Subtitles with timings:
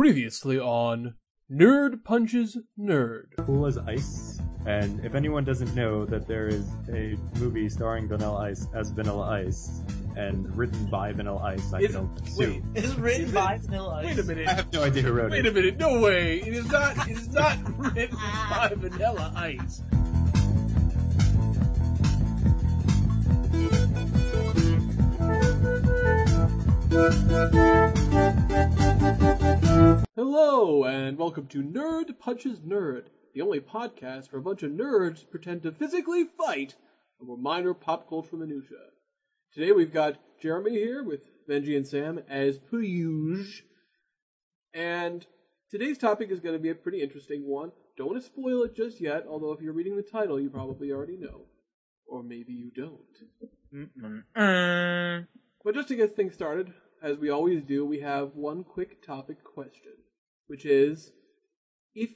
[0.00, 1.12] Previously on
[1.52, 3.36] Nerd Punches Nerd.
[3.44, 4.40] Cool as ice.
[4.64, 9.28] And if anyone doesn't know that there is a movie starring Vanilla Ice as Vanilla
[9.28, 9.82] Ice
[10.16, 12.22] and written by Vanilla Ice, I Is- can wait.
[12.22, 12.72] assume.
[12.74, 14.06] It's written Is by it- Vanilla Ice.
[14.06, 14.48] Wait a minute.
[14.48, 15.30] I have no idea who wrote it.
[15.32, 15.50] Wait it.
[15.50, 15.76] a minute.
[15.78, 16.38] No way.
[16.40, 17.06] It is not.
[17.06, 17.58] It is not
[17.94, 19.82] written by Vanilla Ice.
[30.16, 35.28] Hello, and welcome to Nerd Punches Nerd, the only podcast where a bunch of nerds
[35.30, 36.74] pretend to physically fight
[37.22, 38.78] over minor pop culture minutia.
[39.54, 43.68] Today we've got Jeremy here with Benji and Sam as per usual.
[44.74, 45.24] And
[45.70, 47.70] today's topic is going to be a pretty interesting one.
[47.96, 50.90] Don't want to spoil it just yet, although if you're reading the title, you probably
[50.90, 51.42] already know.
[52.08, 54.24] Or maybe you don't.
[54.36, 55.26] Mm.
[55.64, 59.44] But just to get things started, as we always do, we have one quick topic
[59.44, 59.92] question,
[60.46, 61.12] which is
[61.94, 62.10] if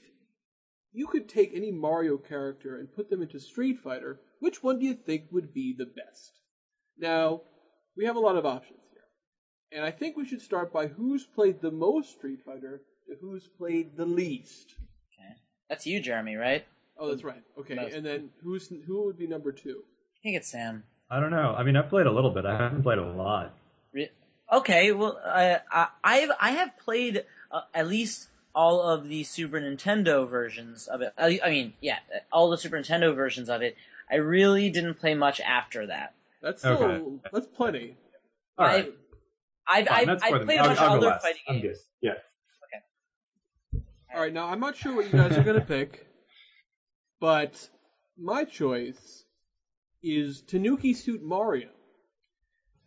[0.93, 4.87] you could take any Mario character and put them into Street Fighter, which one do
[4.87, 6.41] you think would be the best?
[6.99, 7.43] Now,
[7.97, 9.03] we have a lot of options here.
[9.73, 13.49] And I think we should start by who's played the most Street Fighter to who's
[13.59, 14.75] played the least.
[15.19, 15.35] Okay.
[15.69, 16.65] That's you, Jeremy, right?
[16.99, 17.43] Oh, that's right.
[17.59, 17.95] Okay, Most.
[17.95, 19.83] and then who's who would be number two?
[19.83, 20.85] I think it's Sam.
[21.15, 21.55] I don't know.
[21.57, 22.45] I mean, I've played a little bit.
[22.45, 23.55] I haven't played a lot.
[24.53, 29.61] Okay, well, I I I've, I have played uh, at least all of the Super
[29.61, 31.13] Nintendo versions of it.
[31.17, 31.99] I, I mean, yeah,
[32.33, 33.77] all the Super Nintendo versions of it.
[34.11, 36.15] I really didn't play much after that.
[36.43, 37.05] That's still Okay.
[37.33, 37.97] that's plenty.
[38.59, 38.89] All I,
[39.69, 41.23] I've, Fine, I've, I've played a bunch of other last.
[41.23, 41.79] fighting I'm games.
[42.03, 42.09] good.
[42.09, 42.13] Yeah.
[43.77, 43.85] Okay.
[44.15, 46.07] All right, now I'm not sure what you guys are going to pick,
[47.21, 47.71] but
[48.19, 49.24] my choice
[50.05, 51.71] is Tanuki Suit Mario.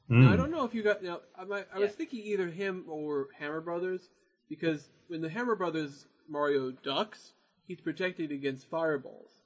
[0.10, 0.38] Now, I Mm.
[0.38, 1.04] don't know if you got.
[1.04, 1.96] Now, I, might, I was Yeah.
[1.98, 4.10] thinking either him or Hammer Brothers
[4.48, 7.34] because when the Hammer Brothers Mario ducks,
[7.66, 9.42] he's protected against fireballs,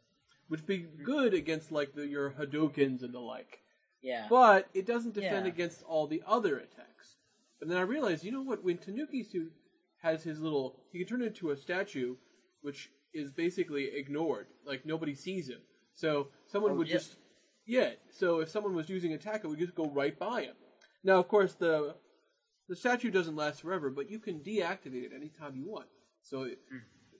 [0.49, 3.63] which be good against like the, your Hadoukens and the like.
[4.01, 4.27] Yeah.
[4.29, 5.51] But it doesn't defend Yeah.
[5.53, 7.17] against all the other attacks.
[7.61, 8.63] And then I realized, you know what?
[8.63, 9.51] When Tanuki Suit
[10.01, 12.17] has his little, he can turn into a statue,
[12.61, 14.47] which is basically ignored.
[14.65, 15.61] Like nobody sees him.
[15.93, 16.95] So someone Oh, would yeah.
[16.97, 17.17] just,
[17.65, 17.91] yeah.
[18.11, 20.55] So if someone was using attack, it would just go right by him.
[21.03, 21.95] Now, of course, the
[22.69, 25.87] the statue doesn't last forever, but you can deactivate it anytime you want.
[26.21, 26.45] So.
[26.45, 26.77] Hmm.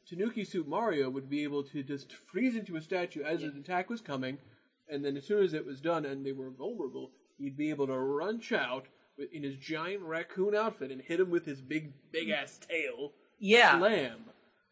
[0.09, 3.89] Tanuki Suit Mario would be able to just freeze into a statue as an attack
[3.89, 4.39] was coming,
[4.89, 7.85] and then as soon as it was done and they were vulnerable, he'd be able
[7.87, 8.87] to runch out
[9.17, 13.13] with- in his giant raccoon outfit and hit him with his big, big ass tail.
[13.39, 13.77] yeah.
[13.77, 14.25] Slam.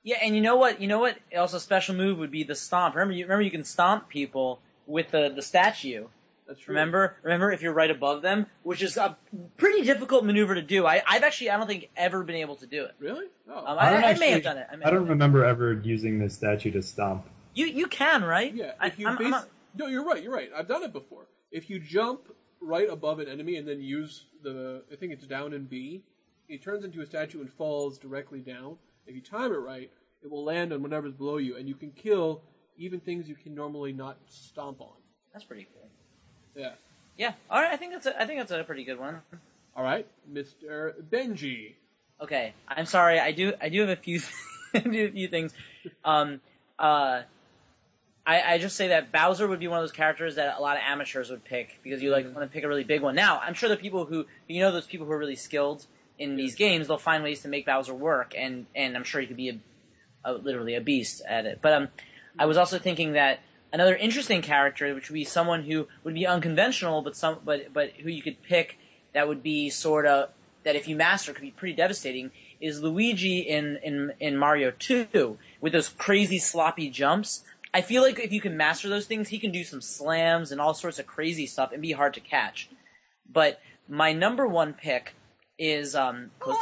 [0.03, 0.81] Yeah, and you know what?
[0.81, 1.19] You know what?
[1.37, 2.95] Also, a special move would be the stomp.
[2.95, 6.07] Remember, you remember you can stomp people with the the statue.
[6.47, 6.73] That's true.
[6.73, 9.15] Remember, remember if you're right above them, which is a
[9.57, 10.83] pretty difficult maneuver to do.
[10.83, 12.95] I, I've actually, I don't think ever been able to do it.
[12.97, 13.27] Really?
[13.47, 13.57] Oh.
[13.59, 14.65] Um, I I, don't I, may have done it.
[14.67, 15.09] I, I don't done it.
[15.11, 17.27] remember ever using the statue to stomp.
[17.53, 18.51] You you can right?
[18.53, 18.71] yeah.
[18.81, 20.23] If you I'm- I'm base- not- no, you're right.
[20.23, 20.49] You're right.
[20.57, 21.27] I've done it before.
[21.51, 22.21] If you jump
[22.59, 26.01] right above an enemy and then use the, I think it's down and B,
[26.47, 28.77] it turns into a statue and falls directly down.
[29.05, 29.91] If you time it right,
[30.23, 32.41] it will land on whatever's below you, and you can kill
[32.79, 34.87] even things you can normally not stomp on.
[35.31, 35.87] that's pretty cool.
[36.55, 36.71] Yeah.
[37.17, 37.33] Yeah.
[37.49, 37.71] All right.
[37.71, 39.21] I think that's a, I think that's a pretty good one.
[39.75, 40.93] All right, Mr.
[41.11, 41.75] Benji.
[42.21, 42.53] Okay.
[42.67, 43.19] I'm sorry.
[43.19, 44.21] I do I do have a few
[44.73, 45.53] I do a few things.
[46.03, 46.41] Um.
[46.77, 47.21] Uh.
[48.25, 50.75] I, I just say that Bowser would be one of those characters that a lot
[50.77, 53.15] of amateurs would pick because you like want to pick a really big one.
[53.15, 55.87] Now, I'm sure the people who you know those people who are really skilled
[56.19, 59.27] in these games, they'll find ways to make Bowser work, and and I'm sure he
[59.27, 59.59] could be a,
[60.25, 61.59] a literally a beast at it.
[61.61, 61.87] But um,
[62.39, 63.41] I was also thinking that
[63.71, 67.91] another interesting character, which would be someone who would be unconventional, but some but but
[68.01, 68.77] who you could pick
[69.13, 70.29] that would be sort of
[70.63, 75.37] that if you master could be pretty devastating, is Luigi in in in Mario Two
[75.61, 77.43] with those crazy sloppy jumps.
[77.73, 80.59] I feel like if you can master those things, he can do some slams and
[80.59, 82.69] all sorts of crazy stuff and be hard to catch.
[83.31, 85.13] But my number one pick
[85.59, 86.57] is um close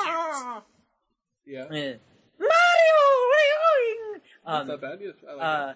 [1.45, 1.65] Yeah.
[1.69, 1.99] Mario.
[2.39, 4.06] where are you
[4.47, 4.99] That's Um, not bad.
[5.01, 5.73] Yes, I like uh,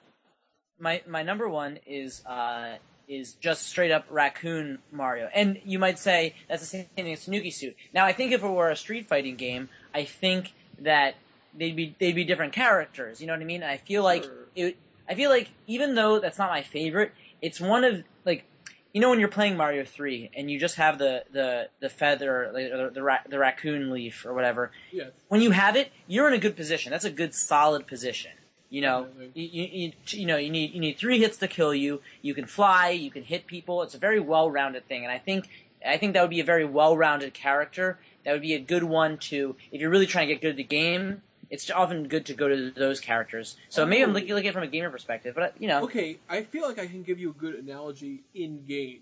[0.79, 2.77] my my number one is uh
[3.07, 7.25] is just straight up raccoon Mario, and you might say that's the same thing as
[7.25, 7.75] Tanuki Suit.
[7.93, 11.15] Now, I think if it were a street fighting game, I think that
[11.53, 13.19] they'd be they'd be different characters.
[13.19, 13.63] You know what I mean?
[13.63, 14.47] I feel like Sure.
[14.55, 14.77] it.
[15.09, 18.45] I feel like even though that's not my favorite, it's one of like
[18.93, 22.49] you know when you're playing Mario three and you just have the the the feather
[22.53, 24.71] like, or the ra- the raccoon leaf or whatever.
[24.93, 25.11] Yes.
[25.27, 26.91] when you have it, you're in a good position.
[26.91, 28.31] That's a good solid position.
[28.71, 32.01] You know, you, you, you, know, you need you need three hits to kill you.
[32.21, 32.91] You can fly.
[32.91, 33.81] You can hit people.
[33.83, 35.49] It's a very well-rounded thing, and I think
[35.85, 39.17] I think that would be a very well-rounded character that would be a good one
[39.17, 41.21] to if you're really trying to get good at the game.
[41.49, 43.57] It's often good to go to those characters.
[43.67, 46.19] So maybe I'm looking, looking at it from a gamer perspective, but you know, Okay,
[46.29, 49.01] I feel like I can give you a good analogy in game.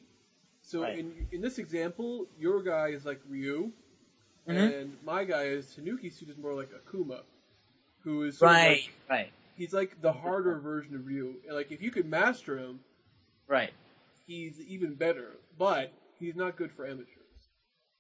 [0.64, 0.98] So Right.
[0.98, 3.72] in in this example, your guy is like Ryu,
[4.48, 4.82] Mhm.
[4.82, 7.22] and my guy is Tanuki suit is more like Akuma,
[8.00, 11.36] who is right, like- right, he's like the harder version of Ryu.
[11.46, 12.80] And like if you could master him,
[13.48, 13.72] right.
[14.26, 15.38] he's even better.
[15.58, 17.08] But he's not good for amateurs.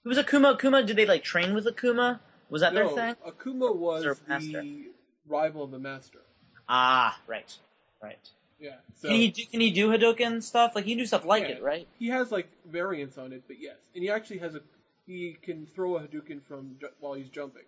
[0.03, 0.57] Who was Akuma?
[0.57, 0.88] Akuma?
[0.88, 2.21] Did they like train with Akuma?
[2.50, 3.15] Was that no, their thing?
[3.27, 4.85] Akuma was the
[5.27, 6.21] rival of the master.
[6.67, 7.57] Ah, right,
[8.01, 8.29] right.
[8.59, 8.75] Yeah.
[8.95, 10.73] So Can he do, can he do Hadouken stuff?
[10.75, 11.56] Like he can do stuff like Yeah.
[11.56, 11.88] it, right?
[12.00, 14.61] He has like variants on it, but yes, and he actually has a
[15.06, 17.63] he can throw a Hadouken from ju- while he's jumping.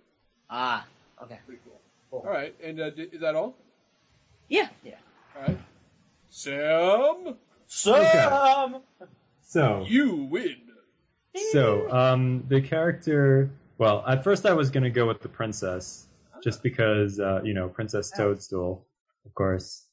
[0.50, 0.86] Ah,
[1.24, 1.40] okay.
[1.46, 1.80] Pretty cool.
[2.10, 2.24] Cool.
[2.26, 3.56] All right, and uh, d- is that all?
[4.52, 4.96] Yeah, yeah.
[5.34, 5.58] All right,
[6.30, 7.38] Sam,
[7.68, 8.82] So,
[9.42, 10.58] So, you win.
[11.54, 13.50] so um, the character.
[13.78, 16.08] Well, at first I was gonna go with the princess,
[16.44, 18.86] just because uh, you know Princess Toadstool,
[19.26, 19.86] of course,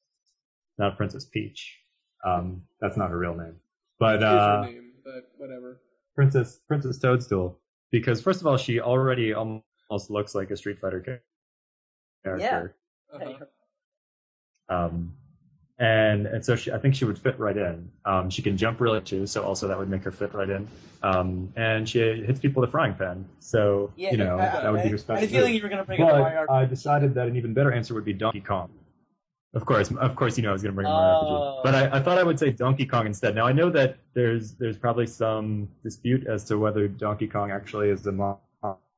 [0.76, 1.78] not Princess Peach.
[2.24, 3.54] Um, that's not her real name,
[4.00, 5.80] but Here's uh, her name, but whatever.
[6.16, 7.56] Princess Princess Toadstool.
[7.92, 12.74] Because first of all, she already almost looks like a Street Fighter cha- character.
[13.14, 13.44] Uh-huh.
[14.68, 15.14] Um,
[15.80, 17.88] and and so she, I think she would fit right in.
[18.04, 20.66] Um, she can jump really too, so also that would make her fit right in.
[21.04, 24.72] Um, and she hits people with a frying pan, so Yeah, you know I- that
[24.72, 25.20] would be her I special.
[25.20, 26.46] had a feeling you were going to bring up Mario.
[26.50, 28.70] I decided that an even better answer would be Donkey Kong.
[29.54, 31.60] Of course, of course, you know I was going to bring up Mario Oh.
[31.60, 33.36] RPG, but I, I thought I would say Donkey Kong instead.
[33.36, 37.90] Now I know that there's there's probably some dispute as to whether Donkey Kong actually
[37.90, 38.12] is the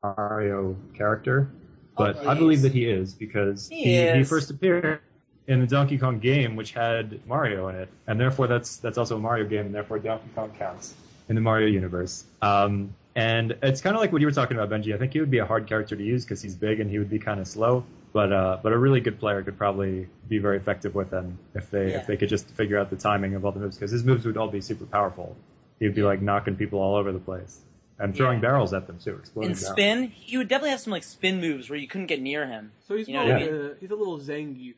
[0.02, 1.50] Mario character,
[1.98, 5.00] but Oh, I believe that he is because He he, he first appeared
[5.46, 9.16] in the Donkey Kong game, which had Mario in it, and therefore that's that's also
[9.16, 10.94] a Mario game, and therefore Donkey Kong counts
[11.28, 12.24] in the Mario universe.
[12.42, 14.94] Um, and it's kind of like what you were talking about, Benji.
[14.94, 16.98] I think he would be a hard character to use because he's big and he
[16.98, 17.84] would be kind of slow.
[18.12, 21.70] But uh, but a really good player could probably be very effective with him if
[21.70, 21.98] they Yeah.
[21.98, 24.24] if they could just figure out the timing of all the moves because his moves
[24.26, 25.36] would all be super powerful.
[25.78, 27.60] He would be like knocking people all over the place
[27.98, 28.48] and throwing Yeah.
[28.48, 29.72] barrels at them too, exploding In barrels.
[29.72, 32.72] spin, he would definitely have some like spin moves where you couldn't get near him.
[32.86, 33.70] So he's You know more what I like mean?
[33.72, 34.74] a, he's a little Zangief.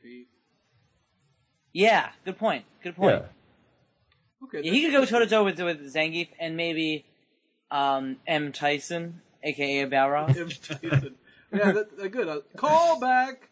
[1.72, 2.64] Yeah, good point.
[2.82, 3.22] Good point.
[3.22, 4.46] Yeah.
[4.46, 7.04] Okay, Yeah, he could go toe to toe with with Zangief and maybe
[7.70, 10.36] um, M Tyson, aka Balrog.
[10.36, 10.48] M.
[10.48, 11.14] Tyson.
[11.52, 12.28] yeah, that, that good.
[12.28, 13.48] Uh, call back.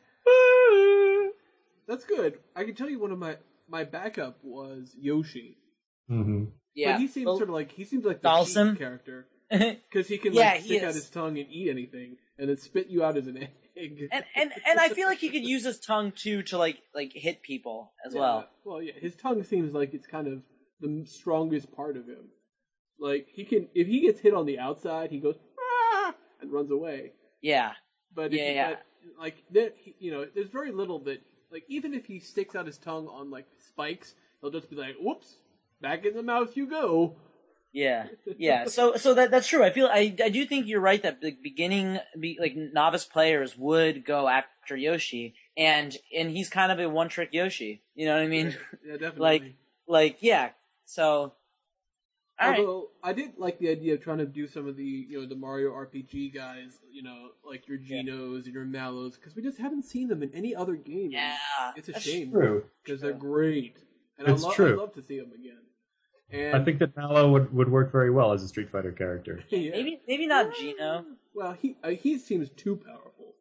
[1.87, 2.39] That's good.
[2.55, 3.37] I can tell you one of my
[3.69, 5.57] my backup was Yoshi.
[6.09, 6.45] hmm
[6.75, 8.71] yeah, but he seems Well, sort of like he seems like the Dawson?
[8.71, 10.89] cheat character because he can Yeah, like he stick is.
[10.89, 13.51] out his tongue and eat anything and then spit you out as an egg.
[13.77, 17.13] And and and I feel like he could use his tongue too to like like
[17.15, 18.49] hit people as Yeah, well.
[18.65, 20.43] Well, yeah, his tongue seems like it's kind of
[20.81, 22.29] the strongest part of him.
[22.99, 26.15] Like he can, if he gets hit on the outside, he goes ah!
[26.41, 27.13] and runs away.
[27.41, 27.73] Yeah,
[28.15, 28.77] But Yeah, yeah.
[29.19, 32.79] like that, you know, there's very little that like even if he sticks out his
[32.79, 35.37] tongue on like spikes, he'll just be like, "Whoops,
[35.81, 37.17] back in the mouth you go."
[37.73, 38.07] Yeah,
[38.39, 38.67] yeah.
[38.67, 39.65] So so that that's true.
[39.65, 43.57] I feel I I do think you're right that the beginning be, like novice players
[43.57, 47.83] would go after Yoshi, and and he's kind of a one trick Yoshi.
[47.95, 48.57] You know what I mean?
[48.85, 49.21] Yeah, definitely.
[49.21, 49.43] like
[49.87, 50.51] like yeah.
[50.85, 51.35] So
[52.41, 52.59] all right.
[52.61, 55.27] Although I did like the idea of trying to do some of the you know
[55.29, 58.03] the Mario RPG guys, you know, like your Yeah.
[58.03, 61.11] Genos and your Mallows, because we just haven't seen them in any other game.
[61.11, 61.37] Yeah,
[61.77, 62.65] it's a that's shame True.
[62.83, 63.77] because they're great,
[64.19, 64.73] and It's I lo- true.
[64.73, 65.59] I'd love to see them again.
[66.33, 69.43] And I think that Mallow would, would work very well as a Street Fighter character.
[69.49, 69.71] yeah.
[69.71, 71.05] Maybe maybe not Geno.
[71.35, 73.35] Well, he uh, he seems too powerful.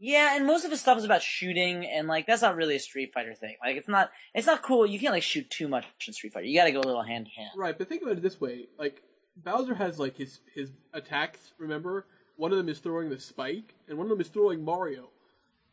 [0.00, 2.80] Yeah, and most of his stuff is about shooting, and like that's not really a
[2.80, 3.56] Street Fighter thing.
[3.62, 4.86] Like it's not it's not cool.
[4.86, 6.46] You can't like shoot too much in Street Fighter.
[6.46, 7.50] You got to go a little hand to hand.
[7.56, 9.02] Right, but think about it this way: like
[9.36, 11.52] Bowser has like his his attacks.
[11.58, 15.10] Remember, one of them is throwing the spike, and one of them is throwing Mario.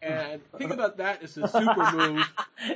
[0.01, 2.25] And think about that as a super move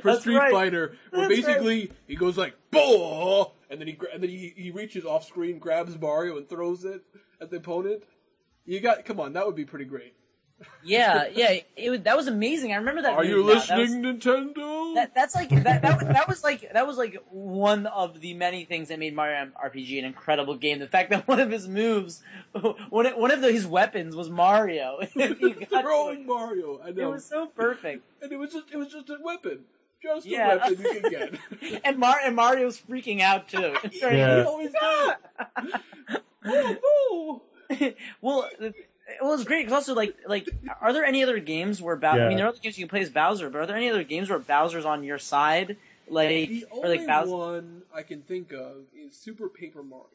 [0.02, 0.52] That's Street right.
[0.52, 4.70] Fighter, where That's basically he goes like "Boah!" and then he and then he, he
[4.70, 7.02] reaches off screen, grabs Mario, and throws it
[7.40, 8.02] at the opponent.
[8.64, 10.14] You got come on, that would be pretty great.
[10.82, 11.58] Yeah, yeah.
[11.76, 12.72] It was, that was amazing.
[12.72, 13.12] I remember that.
[13.14, 13.52] Are you move now.
[13.60, 14.94] That was- listening, Nintendo?
[14.94, 16.00] That, that's like that, that.
[16.12, 19.98] That was like that was like one of the many things that made Mario RPG
[19.98, 20.78] an incredible game.
[20.78, 22.22] The fact that one of his moves,
[22.90, 24.98] one of, one of the, his weapons was Mario.
[25.14, 27.08] You Throwing Mario, I know.
[27.10, 28.04] it was so perfect.
[28.22, 29.60] and it was just it was just a weapon,
[30.02, 30.54] just Yeah.
[30.54, 31.10] a weapon you could
[31.60, 31.80] get.
[31.84, 33.74] and Mar and Mario's freaking out too.
[33.84, 34.36] It's very- Yeah.
[34.40, 36.20] He always did.
[36.46, 37.42] oh,
[38.20, 38.74] well, it
[39.32, 40.48] it was great because also like like
[40.80, 42.24] are there any other games where Bowser?
[42.24, 43.88] I mean, there are other games you can play as Bowser, but are there any
[43.90, 45.76] other games where Bowser's on your side?
[46.08, 47.30] Like The or only like Bowser?
[47.30, 50.06] one I can think of is Super Paper Mario.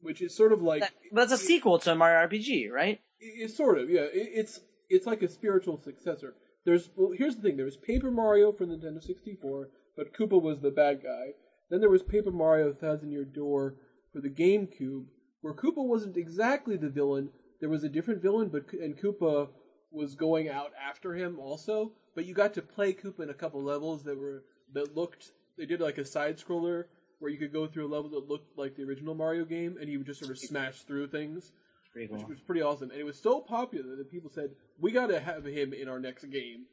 [0.00, 3.00] which is sort of like That- but that's a sequel to Mario RPG, right?
[3.20, 4.02] It's sort of, yeah.
[4.02, 6.34] It, it's it's like a spiritual successor.
[6.64, 7.56] There's well, here's the thing.
[7.56, 11.30] There was Paper Mario for Nintendo 64, but Koopa was the bad guy.
[11.70, 13.76] Then there was Paper Mario Thousand Year Door
[14.12, 15.06] for the GameCube,
[15.40, 17.30] where Koopa wasn't exactly the villain.
[17.60, 19.48] There was a different villain, but and Koopa
[19.90, 21.92] was going out after him also.
[22.14, 25.32] But you got to play Koopa in a couple levels that were that looked.
[25.56, 26.84] They did like a side scroller
[27.18, 29.88] where you could go through a level that looked like the original Mario game, and
[29.90, 31.52] you would just sort of smash through things
[31.96, 32.90] Pretty which was pretty awesome.
[32.90, 35.98] And it was so popular that people said, we got to have him in our
[35.98, 36.66] next game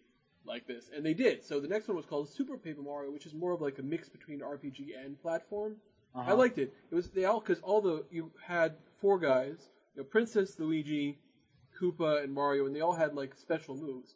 [0.45, 0.89] like this.
[0.93, 1.45] And they did.
[1.45, 3.83] So the next one was called Super Paper Mario, which is more of like a
[3.83, 5.77] mix between RPG and platform.
[6.13, 6.35] I Uh-huh.
[6.35, 6.73] liked it.
[6.91, 11.19] It was they all because all the you had four guys, you know, Princess, Luigi,
[11.79, 14.15] Koopa, and Mario, and they all had like special moves.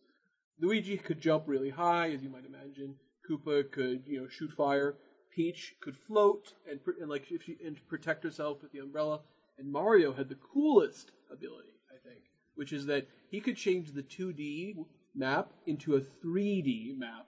[0.59, 2.95] Luigi could jump really high, as you might imagine.
[3.29, 4.95] Koopa could you know shoot fire.
[5.35, 9.21] Peach could float and, and like if she and protect herself with the umbrella.
[9.59, 12.21] And Mario had the coolest ability, I think,
[12.55, 14.75] which is that he could change the 2D
[15.15, 17.27] map into a 3D map.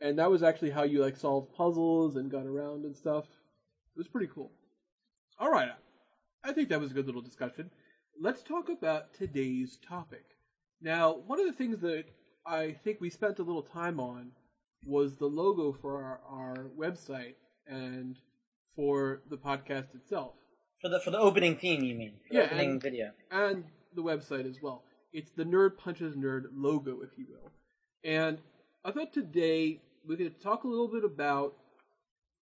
[0.00, 3.24] And that was actually how you like solved puzzles and got around and stuff.
[3.24, 4.50] It was pretty cool.
[5.38, 5.70] All right.
[6.44, 7.70] I think that was a good little discussion.
[8.20, 10.24] Let's talk about today's topic.
[10.80, 12.04] Now, one of the things that
[12.46, 14.32] I think we spent a little time on
[14.84, 17.34] was the logo for our, our website
[17.66, 18.16] and
[18.74, 20.32] for the podcast itself.
[20.80, 22.14] For the for the opening theme, you mean?
[22.30, 23.12] Yeah, opening and- video.
[23.30, 24.82] and the website as well.
[25.12, 27.52] It's the Nerd Punches Nerd logo, if you will.
[28.02, 28.38] And
[28.84, 31.54] I thought today we could talk a little bit about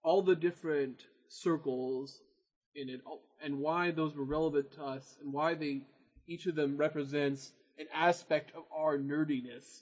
[0.03, 2.23] all the different circles
[2.77, 3.01] in it
[3.43, 5.83] and why those were relevant to us and why they
[6.29, 9.81] each of them represents an aspect of our nerdiness.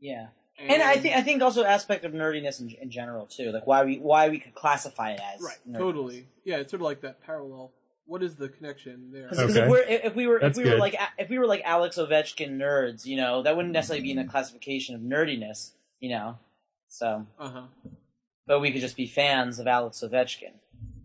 [0.00, 0.28] Yeah.
[0.58, 3.84] And I think I think also aspect of nerdiness in, in general too, like why
[3.84, 5.78] we why we could classify it as right, nerdiness.
[5.78, 6.56] totally, yeah.
[6.56, 7.72] It's sort of like that parallel.
[8.06, 9.28] What is the connection there?
[9.28, 9.62] Because Okay.
[9.64, 10.80] if, we're, if we were That's if we were good.
[10.80, 14.16] like if we were like Alex Ovechkin nerds, you know, that wouldn't necessarily be in
[14.16, 16.38] the classification of nerdiness, you know.
[16.88, 17.62] So, Uh huh.
[18.46, 20.52] but we could just be fans of Alex Ovechkin,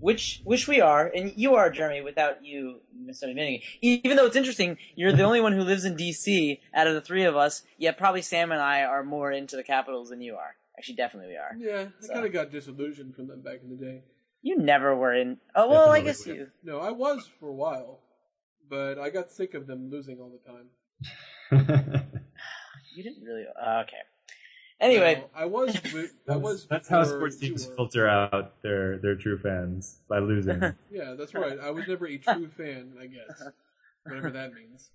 [0.02, 4.00] which which we are, and you are, Jeremy, without you necessarily admitting it.
[4.04, 6.60] Even though it's interesting, you're the only one who lives in D.C.
[6.74, 7.64] out of the three of us.
[7.78, 10.56] Yet probably Sam and I are more into the Capitals than you are.
[10.78, 11.56] Actually, definitely we are.
[11.58, 14.02] Yeah, I kind of got disillusioned from them back in the day.
[14.42, 15.38] You never were in.
[15.56, 16.48] Oh well, I guess you.
[16.64, 18.00] No, I was for a while,
[18.70, 22.02] but I got sick of them losing all the time.
[22.94, 23.46] You didn't really.
[23.60, 23.98] Uh, okay.
[24.82, 25.74] Anyway, No, I was.
[25.94, 26.66] with- I that's, was.
[26.68, 27.76] that's how sports teams were.
[27.76, 30.60] filter out their their true fans by losing.
[30.92, 31.58] Yeah, that's right.
[31.60, 32.94] I was never a true fan.
[33.00, 33.44] I guess
[34.04, 34.90] whatever that means.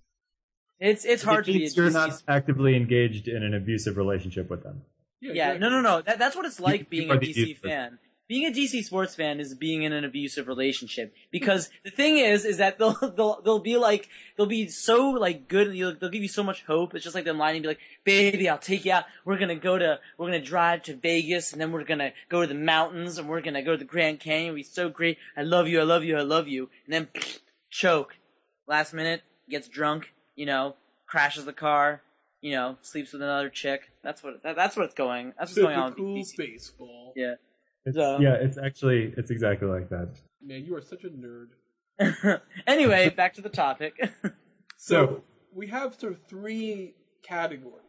[0.81, 4.51] it's it's hard it to be you're DC not actively engaged in an abusive relationship
[4.51, 4.83] with them.
[5.21, 5.61] Yeah, Yeah, exactly.
[5.61, 6.03] no, no, no.
[6.03, 7.61] That, that's what it's like You- being you a DC user.
[7.63, 7.99] fan.
[8.29, 12.45] Being a DC sports fan is being in an abusive relationship because the thing is,
[12.45, 15.73] is that they'll they'll they'll be like they'll be so like good.
[15.73, 16.95] They'll, they'll give you so much hope.
[16.95, 19.05] It's just like them lying and be like, "Baby, I'll take you out.
[19.25, 22.47] We're gonna go to we're gonna drive to Vegas and then we're gonna go to
[22.49, 24.47] the mountains and we're gonna go to the Grand Canyon.
[24.47, 25.19] It'll be so great.
[25.37, 25.81] I love you.
[25.81, 26.17] I love you.
[26.19, 27.09] I love you." And then
[27.71, 28.17] choke.
[28.67, 30.13] Last minute, gets drunk.
[30.35, 30.75] You know,
[31.07, 32.03] crashes the car.
[32.41, 33.91] You know, sleeps with another chick.
[34.03, 35.33] That's what that, that's what's going.
[35.39, 36.37] That's what's going on with DC.
[36.37, 37.13] baseball.
[37.15, 37.35] Yeah.
[37.87, 40.09] It's, So- yeah, it's actually it's exactly like that.
[40.43, 41.51] Man, you are such a nerd.
[42.67, 43.95] anyway, back to the topic.
[44.79, 45.23] So
[45.55, 46.95] we have sort of three
[47.27, 47.81] categories.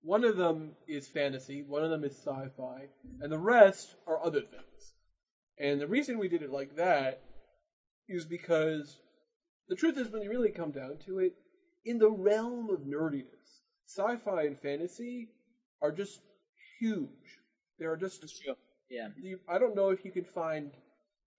[0.00, 2.86] One of them is fantasy, one of them is sci-fi,
[3.20, 4.94] and the rest are other things.
[5.58, 7.20] And the reason we did it like that
[8.08, 9.00] is because
[9.68, 11.34] the truth is, when you really come down to it,
[11.84, 15.28] in the realm of nerdiness, sci-fi and fantasy
[15.82, 16.20] are just
[16.80, 17.38] huge.
[17.78, 18.22] They are just
[18.90, 19.08] yeah.
[19.20, 20.70] you, I don't know if you could find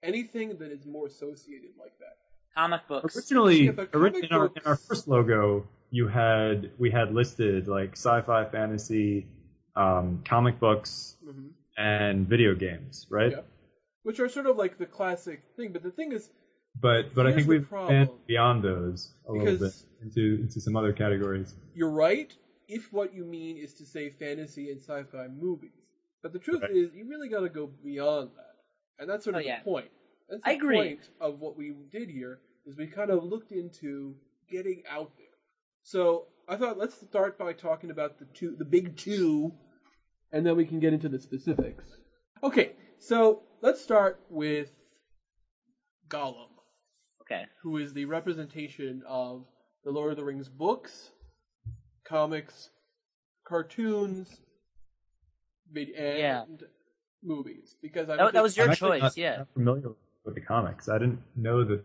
[0.03, 2.17] anything that is more associated like that.
[2.55, 3.15] Comic books.
[3.15, 7.91] Originally, Yeah, comic in, our, in our first logo, you had we had listed like
[7.93, 9.27] sci-fi, fantasy,
[9.75, 11.47] um, comic books, Mm-hmm.
[11.77, 13.31] and video games, right?
[13.31, 13.41] Yeah.
[14.03, 16.29] Which are sort of like the classic thing, but the thing is,
[16.81, 18.05] But but I think we've problem.
[18.07, 21.53] been beyond those a little bit Because- into into some other categories.
[21.75, 22.33] you're right
[22.67, 25.71] if what you mean is to say fantasy and sci-fi movies.
[26.21, 26.71] But the truth Right.
[26.71, 28.55] is, you really got to go beyond that,
[28.99, 29.59] and that's sort oh, of Oh, yeah.
[29.59, 29.91] the point.
[30.29, 30.75] That's I agree.
[30.77, 34.15] point of what we did here is we kind of looked into
[34.49, 35.25] getting out there.
[35.83, 39.53] So I thought let's start by talking about the two, the big two,
[40.31, 41.85] and then we can get into the specifics.
[42.43, 44.71] Okay, so let's start with
[46.09, 46.47] Gollum.
[47.21, 47.45] Okay.
[47.61, 49.45] who is the representation of
[49.83, 51.11] the Lord of the Rings books,
[52.03, 52.71] comics,
[53.47, 54.41] cartoons,
[55.71, 56.45] vid- and Yeah.
[57.23, 57.75] movies.
[57.81, 59.01] Because I That, that was your I'm choice.
[59.01, 59.37] not- Yeah.
[59.37, 59.89] not familiar
[60.23, 60.89] with the comics.
[60.89, 61.83] I didn't know that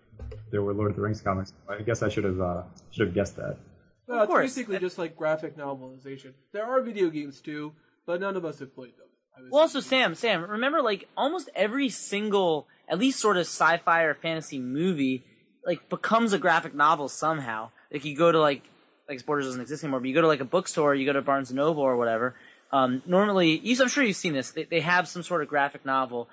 [0.51, 1.53] there were Lord of the Rings comics.
[1.69, 3.57] I guess I should have uh, should have guessed that.
[4.07, 4.45] Well, Of it's course.
[4.45, 6.35] basically just like graphic novelization.
[6.53, 7.73] There are video games too,
[8.07, 9.49] but none of us have played them.
[9.51, 9.81] Well, also.
[9.81, 15.25] Sam, Sam, remember like almost every single, at least sort of sci-fi or fantasy movie,
[15.67, 17.71] like becomes a graphic novel somehow.
[17.91, 18.63] Like you go to like,
[19.09, 21.23] like Borders doesn't exist anymore, but you go to like a bookstore, you go to
[21.23, 22.37] Barnes and Noble or whatever.
[22.77, 24.51] Um, normally, you, I'm sure you've seen this.
[24.51, 26.29] They, they have some sort of graphic novel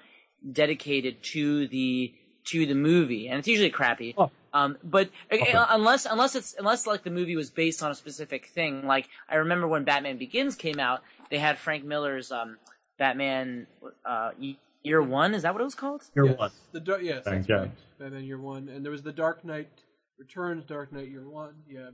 [0.51, 2.13] dedicated to the
[2.47, 4.15] to the movie, and it's usually crappy.
[4.17, 4.31] Oh.
[4.53, 5.53] Um, but uh, Okay.
[5.55, 9.35] unless unless it's unless like the movie was based on a specific thing, like I
[9.35, 12.57] remember when Batman Begins came out, they had Frank Miller's um,
[12.97, 13.67] Batman
[14.05, 15.35] uh, Y- Year One.
[15.35, 16.01] Is that what it was called?
[16.15, 16.51] Year yes, one.
[16.73, 17.55] The Dar- yes, Thank that's you.
[17.55, 17.71] right.
[17.99, 19.69] Batman Year One, and there was the Dark Knight
[20.17, 21.53] Returns, Dark Knight Year One.
[21.69, 21.89] Yeah,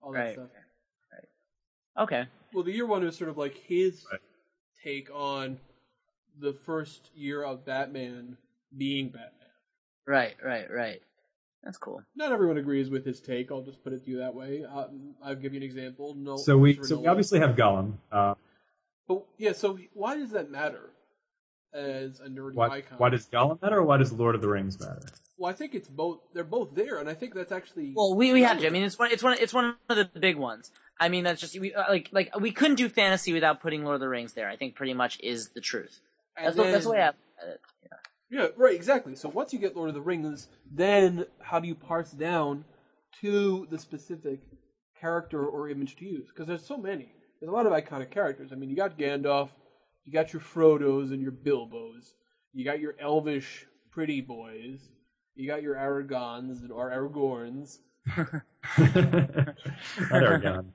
[0.00, 0.32] all that Right.
[0.32, 0.48] stuff.
[1.98, 2.24] Okay.
[2.52, 4.20] Well, the Year One was sort of like his Right.
[4.82, 5.58] take on
[6.38, 8.36] the first year of Batman
[8.76, 9.30] being Batman.
[10.06, 10.34] Right.
[10.42, 10.70] Right.
[10.70, 11.00] Right.
[11.62, 12.02] That's cool.
[12.16, 13.52] Not everyone agrees with his take.
[13.52, 14.64] I'll just put it to you that way.
[14.64, 16.14] Um, I'll give you an example.
[16.16, 17.94] No, So we Christopher so we obviously have Gollum.
[18.10, 18.34] Uh,
[19.06, 20.90] But yeah, so why does that matter
[21.72, 22.98] as a nerdy why, icon?
[22.98, 25.02] why does Gollum matter, or why does Lord of the Rings matter?
[25.38, 26.20] well, I think it's both.
[26.34, 28.66] They're both there, and I think that's actually Well, we, we have to.
[28.66, 29.12] I mean, it's one.
[29.12, 29.36] It's one.
[29.38, 30.72] It's one of the big ones.
[31.04, 33.94] I mean, that's just we uh, like like we couldn't do fantasy without putting Lord
[33.96, 34.48] of the Rings there.
[34.48, 36.00] I think pretty much is the truth.
[36.36, 37.10] and That's, the, that's the way I.
[37.44, 37.56] then-
[38.30, 39.14] Yeah, right, exactly.
[39.16, 42.64] So once you get Lord of the Rings, then how do you parse down
[43.20, 44.40] to the specific
[44.98, 46.28] character or image to use?
[46.28, 47.08] Because there's so many.
[47.40, 48.50] There's a lot of iconic characters.
[48.52, 49.50] I mean, you got Gandalf,
[50.04, 52.12] you got your Frodos and your Bilbos,
[52.54, 54.80] you got your elvish pretty boys,
[55.34, 57.78] you got your Aragons or Aragorns.
[58.86, 60.72] Not Aragon.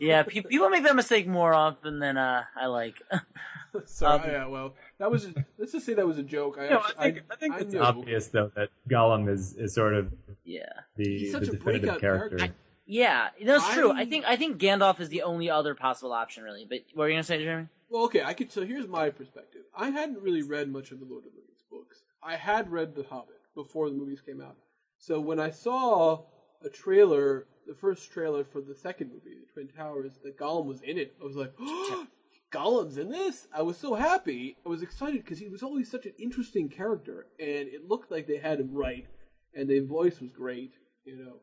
[0.00, 2.96] Yeah, pe- people make that mistake more often than uh, I like.
[3.84, 5.28] so Um, yeah, well, that was
[5.58, 6.56] let's just say that was a joke.
[6.58, 7.80] I No, actually, I think I think I it's knew.
[7.80, 10.12] obvious though that Gollum is, is sort of
[10.44, 10.62] yeah,
[10.96, 12.36] the, He's the such a definitive breakout character.
[12.38, 12.56] character.
[12.86, 13.92] yeah, that's true.
[13.92, 16.66] I- I think I think Gandalf is the only other possible option, really.
[16.68, 17.68] But what were you gonna say, Jeremy?
[17.88, 18.50] Well, okay, I could.
[18.50, 19.62] So here's my perspective.
[19.76, 22.02] I hadn't really read much of the Lord of the Rings books.
[22.22, 24.56] I had read The Hobbit before the movies came out.
[24.98, 26.22] So when I saw
[26.64, 30.80] a trailer, the first trailer for the second movie, The Twin Towers, that Gollum was
[30.82, 32.06] in it, I was like, oh,
[32.52, 33.48] Gollum's in this.
[33.52, 34.56] I was so happy.
[34.64, 38.26] I was excited because he was always such an interesting character, and it looked like
[38.26, 39.06] they had him right,
[39.54, 40.72] and the voice was great.
[41.04, 41.36] You know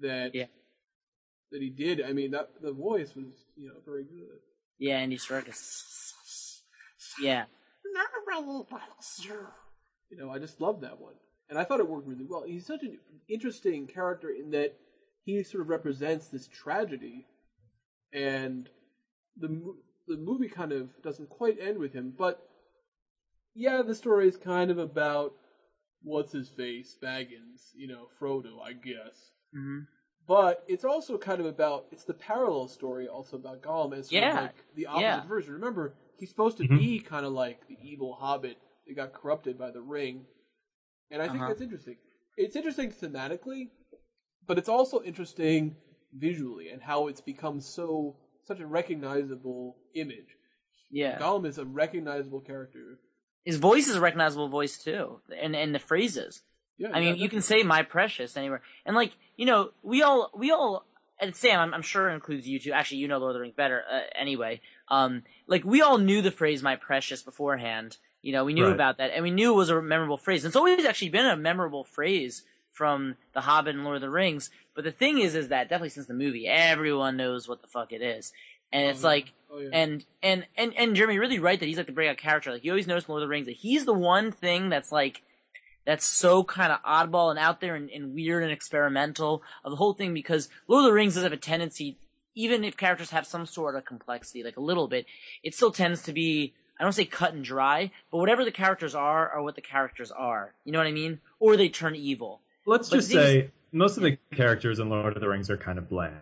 [0.00, 0.46] that Yeah.
[1.52, 2.00] that he did.
[2.02, 4.40] I mean, that the voice was you know very good.
[4.78, 5.86] Yeah, Andy Serkis.
[7.20, 7.44] Yeah,
[10.10, 11.14] You know, I just love that one,
[11.48, 12.44] and I thought it worked really well.
[12.46, 14.76] He's such an interesting character in that
[15.36, 17.26] he sort of represents this tragedy,
[18.12, 18.68] and
[19.36, 19.74] the
[20.08, 22.48] the movie kind of doesn't quite end with him, but
[23.54, 25.34] yeah, the story is kind of about
[26.02, 29.32] what's his face, Baggins, you know, Frodo, I guess.
[29.52, 29.80] hmm
[30.26, 34.24] But it's also kind of about it's the parallel story also about Gollum as sort
[34.24, 34.40] of Yeah.
[34.42, 35.26] like the opposite Yeah.
[35.26, 35.52] version.
[35.54, 36.78] Remember, he's supposed to Mhm.
[36.78, 40.26] be kind of like the evil hobbit that got corrupted by the ring.
[41.10, 41.48] And I think Uh-huh.
[41.48, 41.96] that's interesting.
[42.36, 43.70] It's interesting thematically,
[44.46, 45.76] but it's also interesting
[46.12, 50.36] visually and how it's become so such a recognizable image.
[50.90, 51.18] yeah.
[51.18, 52.98] Gollum is a recognizable character.
[53.44, 56.42] His voice is a recognizable voice too, and and the phrases.
[56.78, 60.02] Yeah, I mean, yeah, you can say "my precious" anywhere, and like you know, we
[60.02, 60.84] all we all
[61.20, 62.72] and Sam, I'm, I'm sure includes you too.
[62.72, 64.60] Actually, you know Lord of the Rings better uh, anyway.
[64.88, 67.98] Um, like we all knew the phrase "my precious" beforehand.
[68.22, 68.74] You know, we knew Right.
[68.74, 70.44] about that, and we knew it was a memorable phrase.
[70.44, 72.42] It's always actually been a memorable phrase
[72.80, 74.48] from The Hobbit and Lord of the Rings.
[74.74, 77.92] But the thing is, is that definitely since the movie, everyone knows what the fuck
[77.92, 78.32] it is,
[78.72, 79.12] and it's Oh, yeah.
[79.14, 79.68] like Oh, yeah.
[79.74, 82.50] and and and and Jeremy really right that he's like the breakout character.
[82.52, 84.90] Like you always notice in Lord of the Rings that he's the one thing that's
[84.90, 85.20] like
[85.84, 89.76] that's so kind of oddball and out there and, and weird and experimental of the
[89.76, 91.98] whole thing because Lord of the Rings does have a tendency,
[92.34, 95.04] even if characters have some sort of complexity, like a little bit,
[95.42, 98.94] it still tends to be I don't say cut and dry, but whatever the characters
[98.94, 100.54] are are what the characters are.
[100.64, 101.20] You know what I mean?
[101.38, 102.40] Or they turn evil.
[102.70, 105.56] Let's But just these- say most of the characters in Lord of the Rings are
[105.56, 106.14] kind of bland.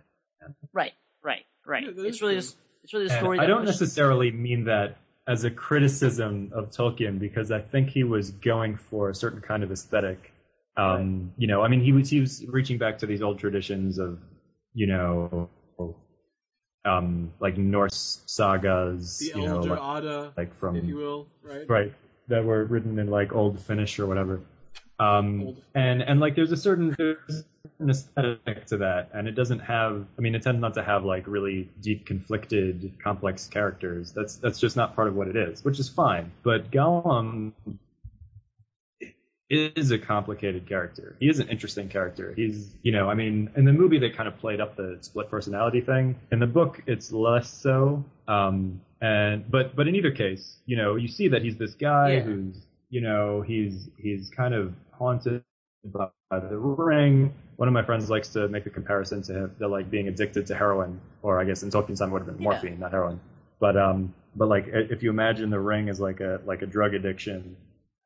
[0.73, 1.83] Right, right, right.
[1.83, 2.41] Yeah, it's really true.
[2.41, 3.39] just it's really the And story.
[3.39, 8.03] I don't pushes- necessarily mean that as a criticism of Tolkien because I think he
[8.03, 10.33] was going for a certain kind of aesthetic.
[10.75, 13.99] Um, You know, I mean, he was he was reaching back to these old traditions
[13.99, 14.17] of,
[14.73, 15.49] you know,
[16.85, 21.27] um, like Norse sagas, the you know, Elder like, Edda, like from if you will,
[21.43, 21.69] right?
[21.69, 21.93] right
[22.29, 24.41] that were written in like old Finnish or whatever.
[24.99, 27.45] Um, and and like there's a certain there's
[27.79, 30.05] an aesthetic to that, and it doesn't have.
[30.17, 34.11] I mean, it tends not to have like really deep, conflicted, complex characters.
[34.11, 36.31] That's that's just not part of what it is, which is fine.
[36.43, 37.53] But Gollum
[39.49, 41.15] is a complicated character.
[41.19, 42.33] He is an interesting character.
[42.35, 45.29] He's, you know, I mean, in the movie they kind of played up the split
[45.29, 46.15] personality thing.
[46.31, 48.03] In the book, it's less so.
[48.27, 52.13] Um, and but but in either case, you know, you see that he's this guy
[52.13, 52.19] Yeah.
[52.21, 52.55] who's,
[52.89, 55.43] you know, he's he's kind of haunted
[55.85, 57.33] by the ring.
[57.55, 60.55] One of my friends likes to make the comparison to him, like being addicted to
[60.55, 62.49] heroin, or I guess in Tolkien's time would have been Yeah.
[62.51, 63.19] morphine, not heroin.
[63.59, 66.93] But um, but like if you imagine the ring as like a like a drug
[66.93, 67.55] addiction,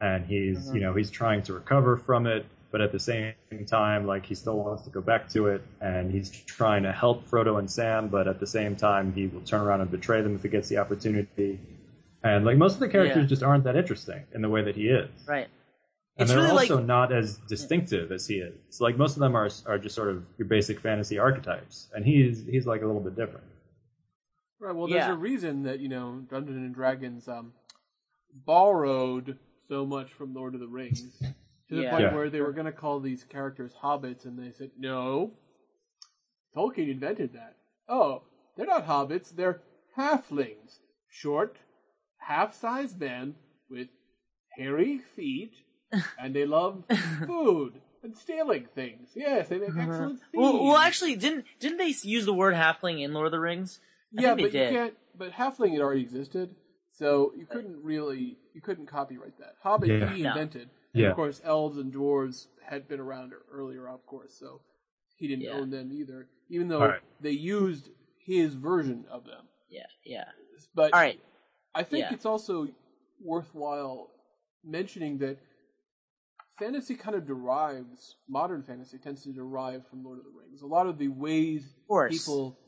[0.02, 3.34] and he's you know he's trying to recover from it, but at the same
[3.68, 7.28] time like he still wants to go back to it, and he's trying to help
[7.30, 10.36] Frodo and Sam, but at the same time he will turn around and betray them
[10.36, 11.60] if he gets the opportunity.
[12.24, 13.28] And like most of the characters Yeah.
[13.28, 15.10] just aren't that interesting in the way that he is.
[15.28, 15.48] Right.
[16.16, 18.54] And It's they're really also like not as distinctive as he is.
[18.70, 22.06] So, like most of them are are just sort of your basic fantasy archetypes, and
[22.06, 23.46] he's he's like a little bit different.
[24.60, 24.76] Right.
[24.76, 25.14] Well, there's Yeah.
[25.14, 27.54] a reason that you know Dungeons and Dragons um,
[28.46, 31.90] borrowed so much from Lord of the Rings to the Yeah.
[31.92, 32.14] point Yeah.
[32.16, 35.32] where they were going to call these characters hobbits, and they said no.
[36.56, 37.58] Tolkien invented that.
[37.90, 38.22] Oh,
[38.56, 39.62] they're not hobbits; they're
[39.98, 40.78] halflings,
[41.10, 41.58] short,
[42.18, 43.36] half-sized men
[43.68, 43.88] with
[44.58, 45.56] hairy feet,
[46.20, 46.84] and they love
[47.26, 49.10] food and stealing things.
[49.16, 49.82] Yes, they make uh-huh.
[49.82, 50.32] excellent thieves.
[50.34, 53.80] well, well, actually, didn't didn't they use the word halfling in Lord of the Rings?
[54.18, 54.72] I yeah, but did.
[54.72, 54.94] you can't.
[55.18, 56.56] But halfling had already existed,
[56.92, 59.56] so you couldn't really you couldn't copyright that.
[59.64, 60.14] Hobbit Yeah.
[60.14, 60.30] he No.
[60.32, 61.10] invented, and Yeah.
[61.10, 64.62] of course elves and dwarves had been around earlier, of course, so
[65.16, 65.52] he didn't Yeah.
[65.52, 66.28] own them either.
[66.50, 67.02] Even though All right.
[67.20, 70.26] they used his version of them, Yeah, yeah.
[70.76, 71.20] but All right.
[71.76, 72.14] I think Yeah.
[72.14, 72.68] it's also
[73.20, 74.12] worthwhile
[74.64, 75.38] mentioning that
[76.58, 80.62] fantasy kind of derives modern fantasy tends to derive from Lord of the Rings.
[80.62, 81.74] A lot of the ways
[82.14, 82.60] Of people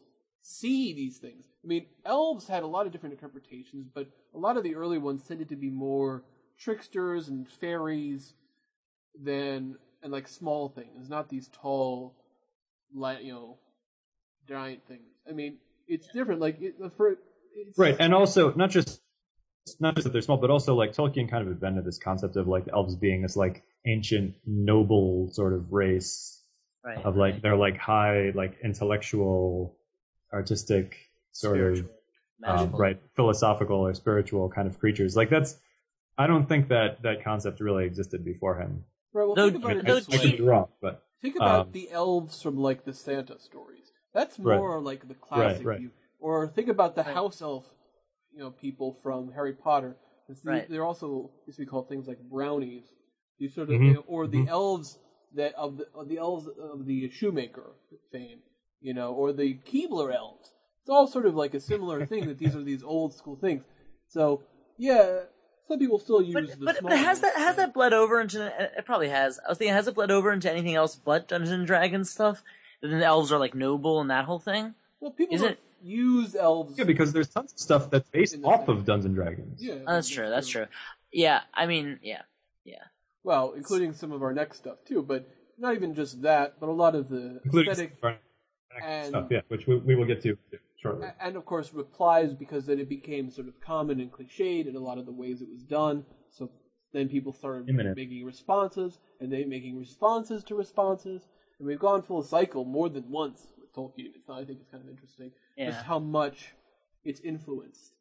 [0.42, 1.46] see these things.
[1.64, 4.98] I mean, elves had a lot of different interpretations, but a lot of the early
[4.98, 6.24] ones tended to be more
[6.60, 8.34] tricksters and fairies
[9.22, 12.16] than and like small things, not these tall,
[12.94, 13.58] li- you know,
[14.48, 15.02] giant things.
[15.28, 16.42] I mean, it's different.
[16.42, 17.20] Like it, the first,
[17.56, 19.02] it's, Right, and also not just
[19.80, 22.48] not just that they're small, but also like Tolkien kind of invented this concept of
[22.48, 26.32] like elves being this like ancient noble sort of race
[26.84, 27.04] Right.
[27.04, 29.76] of like they're like high like intellectual,
[30.32, 30.98] artistic
[31.32, 31.90] sort Spiritual,
[32.44, 35.16] of um, right philosophical or spiritual kind of creatures.
[35.16, 35.58] Like that's
[36.18, 38.84] I don't think that that concept really existed before him.
[39.14, 40.38] Right, well, Though- think I, about mean, it this I could way.
[40.38, 43.92] be wrong, but Think about Um, the elves from like the Santa stories.
[44.14, 44.58] That's Right.
[44.60, 45.80] more like the classic right.
[45.80, 45.90] view.
[46.20, 47.16] Or think about the Right.
[47.16, 47.66] house elf,
[48.32, 49.96] you know, people from Harry Potter.
[50.30, 50.70] The- Right.
[50.70, 52.84] They're also used to be called things like brownies.
[53.40, 53.86] These sort of, Mhm.
[53.88, 54.48] you know, or the Mhm.
[54.50, 55.00] elves
[55.34, 57.74] that of the of the elves of the shoemaker
[58.12, 58.40] fame,
[58.82, 60.52] you know, or the Keebler elves.
[60.82, 63.66] It's all sort of like a similar thing that these are these old school things.
[64.08, 64.44] So
[64.78, 65.24] yeah,
[65.68, 68.22] some people still use But, the but, but has that ones, has that bled over
[68.22, 68.46] into?
[68.78, 69.40] It probably has.
[69.46, 72.44] I was thinking, has it bled over into anything else but Dungeons and Dragons stuff?
[72.82, 74.76] And then the elves are like noble and that whole thing.
[75.00, 76.78] Well, people is don't it- use elves.
[76.78, 79.62] yeah, because there's tons of stuff that's based off same- of Dungeons and Dragons.
[79.64, 80.30] yeah, Oh, that's true.
[80.30, 80.68] That's true.
[81.12, 82.22] Yeah, I mean, yeah,
[82.64, 82.84] yeah,
[83.26, 86.72] Well, including some of our next stuff too, but not even just that, but a
[86.72, 90.22] lot of the including aesthetic some of and- stuff, yeah, which we, we will get
[90.22, 90.38] to
[90.78, 91.08] shortly.
[91.20, 94.80] and of course replies because then it became sort of common and cliched in a
[94.80, 96.06] lot of the ways it was done.
[96.30, 96.52] So
[96.94, 97.98] then people started Imminent.
[97.98, 103.10] making responses and they making responses to responses, and we've gone full cycle more than
[103.10, 104.12] once with Tolkien.
[104.16, 105.72] It's not, I think it's kind of interesting yeah.
[105.72, 106.54] just how much
[107.04, 107.94] it's influenced.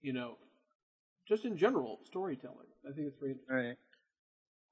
[0.00, 0.36] You know,
[1.26, 2.68] just in general storytelling.
[2.88, 3.34] I think it's very.
[3.50, 3.76] All right.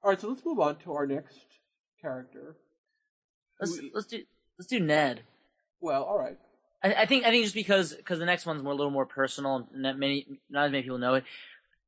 [0.03, 1.39] All right, so let's move on to our next
[2.01, 2.55] character.
[3.59, 4.23] Let's who- let's do
[4.57, 5.21] let's do Ned.
[5.79, 6.37] Well, all right.
[6.83, 9.05] I, I think I think just because because the next one's more a little more
[9.05, 11.23] personal, and not many not as many people know it,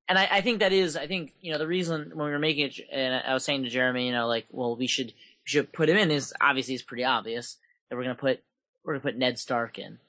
[0.08, 2.40] and I, I think that is I think you know the reason when we were
[2.40, 5.46] making it, and I was saying to Jeremy, you know, like well we should we
[5.46, 7.58] should put him in is obviously it's pretty obvious
[7.90, 8.42] that we're gonna put
[8.84, 10.00] we're gonna put Ned Stark in,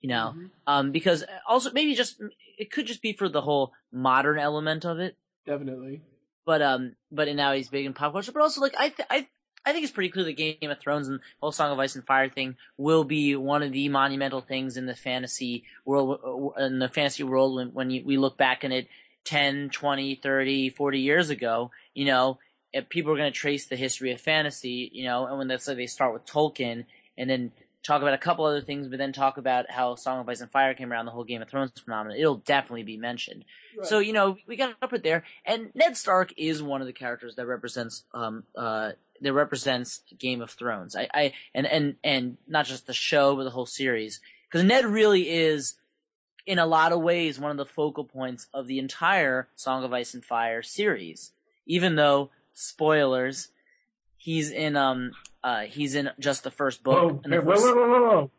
[0.00, 0.50] you know, Mhm.
[0.68, 2.22] um because also maybe just
[2.56, 6.02] it could just be for the whole modern element of it, Definitely.
[6.50, 9.28] But um but now he's big in pop culture, but also like I th- I.
[9.62, 11.94] I think it's pretty clear that Game of Thrones and the whole Song of Ice
[11.94, 16.64] and Fire thing will be one of the monumental things in the fantasy world, uh,
[16.64, 18.88] in the fantasy world when, when you, we look back in it
[19.24, 22.38] 10, 20, 30, 40 years ago, you know,
[22.72, 25.68] if people are going to trace the history of fantasy, you know, and when that's
[25.68, 26.86] like they start with Tolkien
[27.18, 30.28] and then talk about a couple other things, but then talk about how Song of
[30.28, 33.44] Ice and Fire came around, the whole Game of Thrones phenomenon, it'll definitely be mentioned.
[33.82, 36.92] So you know we got to put there, and Ned Stark is one of the
[36.92, 40.96] characters that represents um uh that represents Game of Thrones.
[40.96, 44.84] I I and and and not just the show but the whole series because Ned
[44.84, 45.74] really is
[46.46, 49.92] in a lot of ways one of the focal points of the entire Song of
[49.92, 51.32] Ice and Fire series.
[51.66, 53.48] Even though spoilers.
[54.16, 55.12] He's in um
[55.42, 56.94] uh he's in just the first book.
[56.94, 58.30] Whoa, the whoa, first- whoa, whoa, whoa, whoa.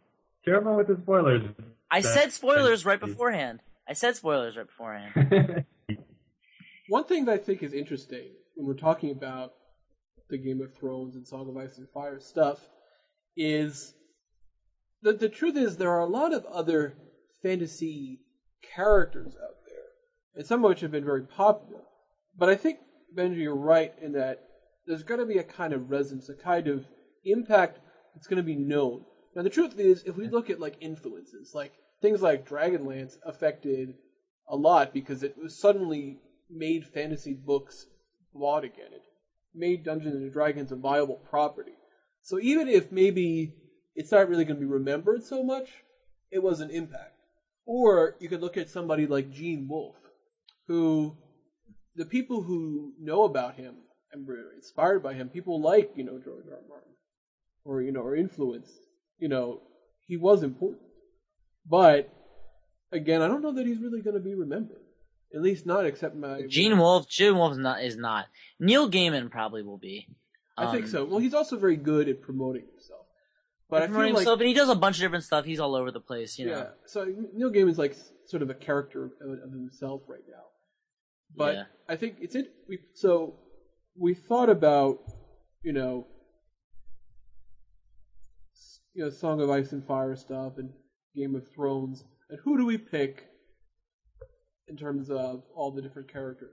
[0.46, 1.44] Careful with the spoilers.
[1.90, 3.60] I That- said spoilers right beforehand.
[3.88, 5.66] I said spoilers right beforehand.
[6.90, 9.54] One thing that I think is interesting when we're talking about
[10.30, 12.70] the Game of Thrones and Song of Ice and Fire stuff
[13.36, 13.94] is
[15.02, 16.96] that the truth is there are a lot of other
[17.42, 18.20] fantasy
[18.62, 19.84] characters out there,
[20.36, 21.82] and some of which have been very popular.
[22.38, 22.80] But I think
[23.16, 24.44] Benji, you're right in that
[24.92, 26.86] there's going to be a kind of resonance, a kind of
[27.24, 27.80] impact
[28.14, 29.06] that's going to be known.
[29.34, 33.94] Now, the truth is, if we look at like influences, like things like Dragonlance affected
[34.50, 37.86] a lot because it was suddenly made fantasy books
[38.34, 38.92] bought again.
[38.92, 39.04] It
[39.56, 41.76] made Dungeons and Dragons a viable property.
[42.22, 43.54] So even if maybe
[43.96, 45.70] it's not really going to be remembered so much,
[46.32, 47.16] it was an impact.
[47.66, 50.02] Or you could look at somebody like Gene Wolfe,
[50.68, 51.16] who
[51.96, 53.76] the people who know about him
[54.14, 56.56] and were inspired by him, people like, you know, George R.
[56.56, 56.60] R.
[56.68, 56.92] Martin,
[57.66, 58.74] or, you know, or influenced,
[59.20, 59.62] you know,
[60.08, 60.82] he was important.
[61.70, 62.10] But,
[62.92, 64.82] again, I don't know that he's really going to be remembered.
[65.34, 66.42] At least not except my.
[66.50, 68.26] Gene Wolfe, Gene Wolfe is not is not.
[68.60, 70.08] Neil Gaiman probably will be.
[70.58, 71.06] I think Um, so.
[71.06, 73.06] Well, he's also very good at promoting himself.
[73.70, 74.20] But I feel promoting like.
[74.22, 75.46] himself, and he does a bunch of different stuff.
[75.46, 76.68] He's all over the place, you know.
[76.86, 77.96] So Neil Gaiman's like
[78.26, 80.44] sort of a character of, of himself right now.
[81.34, 81.64] But Yeah.
[81.88, 82.52] I think it's it.
[82.68, 83.36] We so
[83.98, 85.00] we thought about
[85.64, 86.08] you know
[88.94, 90.72] you know Song of Ice and Fire stuff and
[91.16, 93.28] Game of Thrones and who do we pick
[94.68, 96.50] in terms of all the different characters?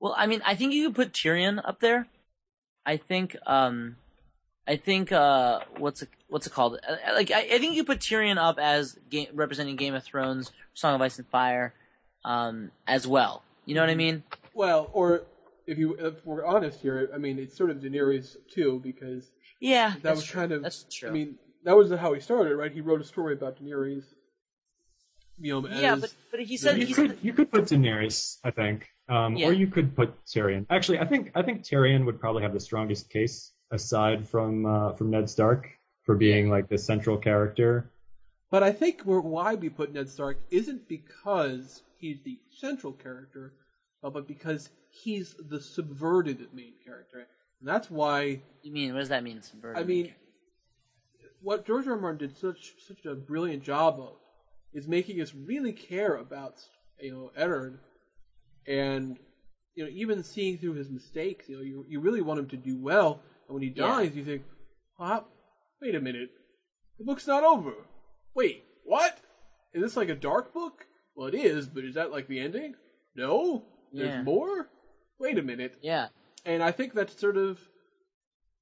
[0.00, 2.08] Well, I mean, I think you could put Tyrion up there.
[2.84, 3.96] I think, um,
[4.66, 6.80] I think, uh, what's it, what's it called?
[7.14, 8.98] Like, I, I think you put Tyrion up as
[9.32, 11.72] representing Game of Thrones, Song of Ice and Fire,
[12.24, 13.44] um, as well.
[13.64, 14.24] You know what I mean?
[14.54, 15.22] Well, or
[15.66, 19.90] if you if we're honest here, I mean it's sort of Daenerys too because Yeah,
[19.90, 20.40] that that's was true.
[20.40, 21.08] kind of that's true.
[21.08, 22.72] I mean, that was how he started, right?
[22.72, 24.04] He wrote a story about Daenerys.
[25.38, 27.64] You know, yeah, as, but but he said you he could said you could put
[27.64, 29.48] Daenerys, I think, um, Yeah.
[29.48, 30.66] or you could put Tyrion.
[30.70, 34.92] Actually, I think I think Tyrion would probably have the strongest case aside from uh,
[34.92, 35.68] from Ned Stark
[36.04, 37.90] for being like the central character.
[38.50, 43.54] But I think where, why we put Ned Stark isn't because he's the central character,
[44.04, 47.26] uh, but because he's the subverted main character,
[47.60, 49.40] and that's why you mean what does that mean?
[49.42, 49.82] Subverted?
[49.82, 50.12] I mean,
[51.40, 51.94] what George R.
[51.94, 51.98] R.
[52.00, 54.16] Martin did such such a brilliant job of
[54.72, 56.60] is making us really care about
[57.00, 57.78] you know Eddard,
[58.66, 59.18] and
[59.74, 61.48] you know even seeing through his mistakes.
[61.48, 63.86] You know, you you really want him to do well, and when he Yeah.
[63.88, 64.42] dies, you think,
[64.98, 65.26] well,
[65.80, 66.30] wait a minute,
[66.98, 67.74] the book's not over.
[68.34, 69.18] Wait, what?
[69.72, 70.86] Is this like a dark book?
[71.14, 72.74] Well, it is, but is that like the ending?
[73.14, 74.22] No, there's Yeah.
[74.22, 74.68] more.
[75.18, 76.08] Wait a minute yeah,
[76.44, 77.60] and I think that's sort of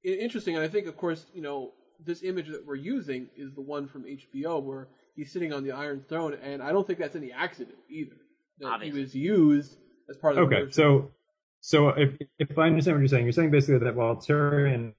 [0.05, 0.57] interesting.
[0.57, 1.73] And I think, of course, you know,
[2.05, 5.73] this image that we're using is the one from HBO where he's sitting on the
[5.73, 8.17] Iron Throne, and I don't think that's any accident either.
[8.61, 8.99] That Obviously.
[8.99, 9.77] he was used
[10.09, 10.73] as part of the Okay, version.
[10.73, 11.11] so
[11.63, 14.93] so if if I understand what you're saying, you're saying basically that while Tyrion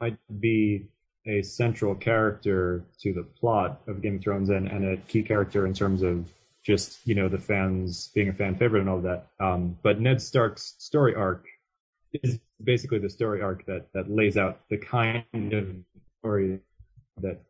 [0.00, 0.86] might be
[1.26, 5.66] a central character to the plot of Game of Thrones and, and a key character
[5.66, 6.32] in terms of
[6.66, 10.20] just you know the fans being a fan favorite and all that, um, but Ned
[10.20, 11.46] Stark's story arc
[12.12, 15.68] is basically the story arc that that lays out the kind of
[16.18, 16.58] story
[17.22, 17.40] that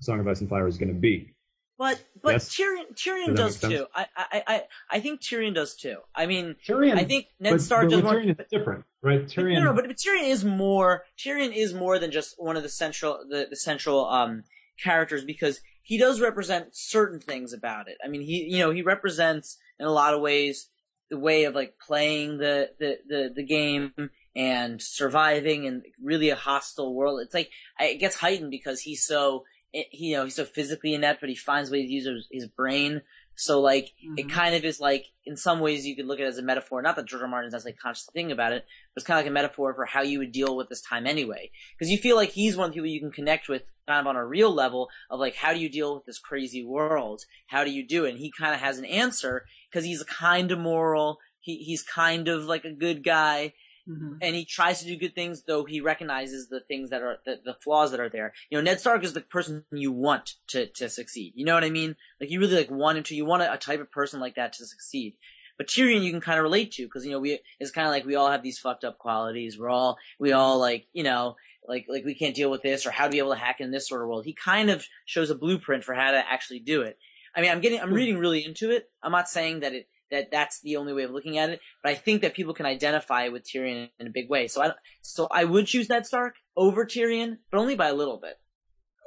[0.00, 1.32] Song of Ice and Fire is going to be.
[1.78, 2.54] but but Yes.
[2.54, 3.86] Tyrion Tyrion Does does too.
[3.94, 5.96] I, I I I think Tyrion does too.
[6.14, 8.14] I mean, Tyrion, I think Ned but, Stark but does with more.
[8.14, 9.26] Tyrion is different, right?
[9.26, 9.54] Tyrion.
[9.54, 11.04] No, no, but, but Tyrion is more.
[11.18, 14.44] Tyrion is more than just one of the central, the, the central um,
[14.82, 17.96] characters because he does represent certain things about it.
[18.04, 20.68] I mean, he, you know, he represents in a lot of ways
[21.10, 23.92] the way of like playing the the the, the game
[24.34, 27.20] and surviving in really a hostile world.
[27.22, 29.44] It's like it gets heightened because he's so,
[29.92, 33.02] you know, he's so physically inept, but he finds ways to use his, his brain.
[33.36, 34.30] So like it Mhm.
[34.30, 36.80] kind of is like in some ways you could look at it as a metaphor.
[36.82, 37.28] Not that George R.
[37.28, 40.02] Martin's necessarily conscious thing about it, but it's kind of like a metaphor for how
[40.02, 41.50] you would deal with this time anyway.
[41.78, 44.06] Because you feel like he's one of the people you can connect with kind of
[44.06, 47.22] on a real level of like how do you deal with this crazy world?
[47.48, 48.10] How do you do it?
[48.10, 51.18] And he kind of has an answer because he's kind of moral.
[51.40, 53.52] He he's kind of like a good guy
[53.88, 54.18] Mhm.
[54.20, 57.40] and he tries to do good things, though he recognizes the things that are the,
[57.44, 58.34] the flaws that are there.
[58.50, 61.32] You know, Ned Stark is the person you want to to succeed.
[61.36, 61.96] You know what I mean?
[62.20, 63.14] Like you really like want him to.
[63.14, 65.14] You want a, a type of person like that to succeed.
[65.58, 67.92] But Tyrion, you can kind of relate to because you know we it's kind of
[67.92, 69.58] like we all have these fucked up qualities.
[69.58, 71.36] We're all we all like you know
[71.68, 73.70] like like we can't deal with this or how to be able to hack in
[73.70, 74.24] this sort of world.
[74.24, 76.98] He kind of shows a blueprint for how to actually do it.
[77.34, 78.90] I mean, I'm getting I'm reading really into it.
[79.02, 81.60] I'm not saying that it that that's the only way of looking at it.
[81.82, 84.46] But I think that people can identify with Tyrion in a big way.
[84.46, 88.18] So I so I would choose Ned Stark over Tyrion, but only by a little
[88.20, 88.38] bit.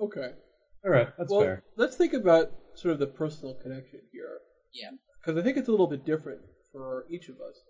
[0.02, 0.32] Okay.
[0.86, 1.64] All right, that's well, fair.
[1.76, 4.40] let's think about sort of the personal connection here.
[4.74, 4.92] Yeah.
[5.20, 6.40] Because I think it's a little bit different
[6.72, 7.64] for each of us.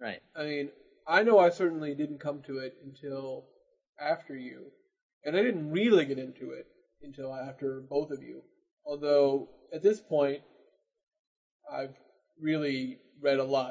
[0.00, 0.20] Right.
[0.36, 0.68] I mean,
[1.06, 3.46] I know I certainly didn't come to it until
[4.00, 4.66] after you,
[5.24, 6.66] and I didn't really get into it
[7.02, 8.42] until after both of you.
[8.86, 10.42] Although at this point,
[11.72, 11.94] I've
[12.40, 13.70] really read a lot.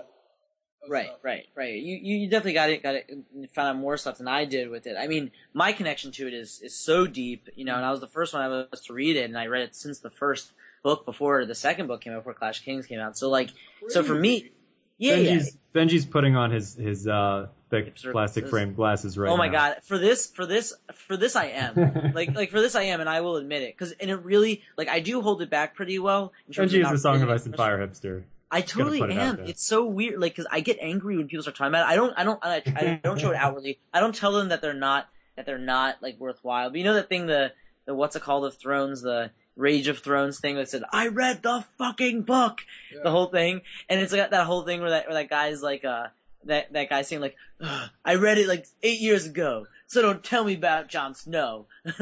[0.84, 1.20] of Right, stuff.
[1.24, 1.76] right, right.
[1.76, 3.08] You you definitely got it, got it,
[3.54, 4.96] found out more stuff than I did with it.
[5.00, 7.76] I mean, my connection to it is is so deep, you know.
[7.76, 9.76] And I was the first one I was to read it, and I read it
[9.76, 13.00] since the first book before the second book came out, before Clash of Kings came
[13.00, 13.16] out.
[13.16, 13.52] So like,
[13.90, 14.54] so for me, Crazy.
[14.98, 15.32] yeah, yeah.
[15.38, 19.46] Benji's, Benji's putting on his his uh, thick Hipster plastic frame glasses right oh my
[19.50, 19.54] now.
[19.74, 23.02] god, for this, for this, for this, I am like like for this, I am,
[23.02, 25.76] and I will admit it because and it really like I do hold it back
[25.76, 26.34] pretty well.
[26.48, 28.24] In terms Benji is not the Song of really- Ice and Fire hipster.
[28.52, 29.40] I totally put it am.
[29.46, 31.94] It's so weird, like, because I get angry when people start talking about it.
[31.94, 33.80] I don't, I don't, I, I don't show it outwardly.
[33.94, 36.70] I don't tell them that they're not, that they're not like worthwhile.
[36.70, 37.54] But you know that thing, the,
[37.86, 41.44] the what's it called of Thrones, the Rage of Thrones thing that said, "I read
[41.44, 42.62] the fucking book,"
[42.94, 43.02] Yeah.
[43.04, 45.84] the whole thing, and it's like that whole thing where that where that guy's like,
[45.86, 46.08] uh,
[46.46, 47.36] that that guy's saying like,
[48.06, 51.68] "I read it like eight years ago, so don't tell me about Jon Snow.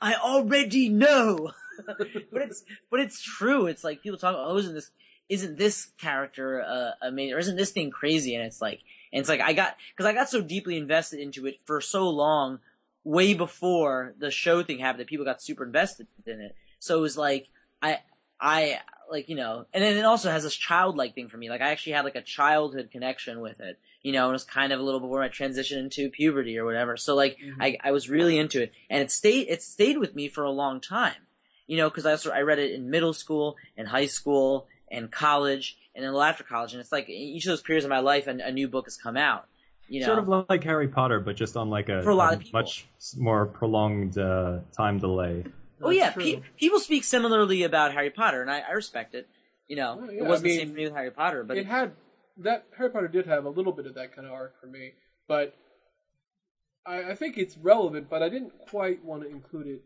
[0.00, 1.52] I already know."
[1.86, 3.66] but it's but it's true.
[3.66, 4.90] It's like people talk, "Oh, isn't this?"
[5.28, 8.34] Isn't this character uh, amazing or isn't this thing crazy?
[8.34, 8.80] And it's like
[9.12, 12.08] and it's like i got because i got so deeply invested into it for so
[12.08, 12.58] long
[13.04, 16.56] way before the show thing happened that people got super invested in it.
[16.78, 17.48] So it was like
[17.82, 18.00] i
[18.40, 21.48] i like you know and then it also has this childlike thing for me.
[21.48, 24.44] Like i actually had like a childhood connection with it you know and it was
[24.44, 26.96] kind of a little before i transitioned into puberty or whatever.
[26.96, 27.56] So like Mhm.
[27.60, 28.72] I, I was really into it.
[28.90, 31.22] And it stayed it stayed with me for a long time
[31.66, 35.10] you know because i also i read it in middle school and high school and
[35.10, 38.26] college and then after college and it's like each of those periods of my life
[38.26, 39.46] a, a new book has come out
[39.88, 42.32] you know Sort of like Harry Potter, but just on like a, For a lot
[42.32, 42.60] a of people.
[42.60, 45.44] much more prolonged uh, time delay.
[45.82, 49.28] oh yeah pe- people speak similarly about harry potter and i, I respect it
[49.68, 51.56] you know Oh, yeah, it wasn't I the same for me with harry potter but
[51.56, 51.92] it it, had
[52.38, 54.92] that Harry Potter did have a little bit of that kind of arc for me,
[55.26, 55.54] but
[56.86, 58.10] I, I think it's relevant.
[58.10, 59.82] But I didn't quite want to include it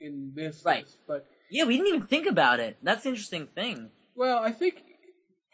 [0.00, 0.84] in this Right.
[0.84, 0.96] list.
[1.06, 4.82] But yeah we didn't even think about it that's the interesting thing well, I think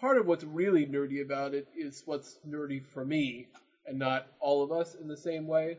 [0.01, 3.49] part of what's really nerdy about it is what's nerdy for me,
[3.87, 5.79] and not all of us in the same way.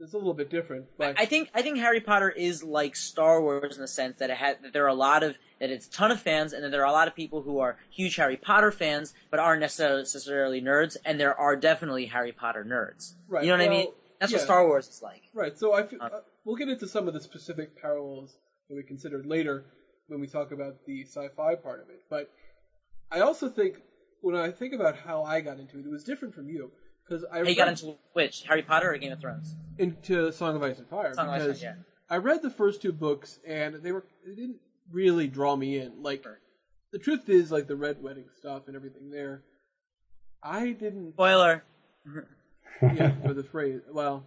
[0.00, 3.40] It's a little bit different, but I think I think Harry Potter is like Star
[3.40, 5.86] Wars in the sense that it had that there are a lot of that it's
[5.86, 8.16] a ton of fans and that there are a lot of people who are huge
[8.16, 13.14] Harry Potter fans but aren't necessarily, nerds and there are definitely Harry Potter nerds.
[13.28, 13.86] Right, You know what I mean?
[14.18, 14.38] That's yeah.
[14.38, 15.22] what Star Wars is like.
[15.34, 15.56] Right.
[15.56, 18.34] So I f- Uh, uh, we'll get into some of the specific parallels
[18.68, 19.66] that we considered later
[20.08, 22.02] when we talk about the sci-fi part of it.
[22.10, 22.30] But
[23.10, 23.78] I also think
[24.20, 26.70] when I think about how I got into it, it was different from you
[27.04, 29.56] because I got into which Harry Potter or Game of Thrones?
[29.78, 31.82] into Song of Ice and Fire Song of Ice and Fire, yeah.
[32.08, 34.60] I read the first two books and they were they didn't
[34.90, 36.02] really draw me in.
[36.02, 36.24] Like
[36.92, 39.42] the truth is, like the red wedding stuff and everything there,
[40.42, 41.12] I didn't.
[41.12, 41.64] Spoiler.
[42.82, 43.80] yeah, for the phrase.
[43.90, 44.24] Well,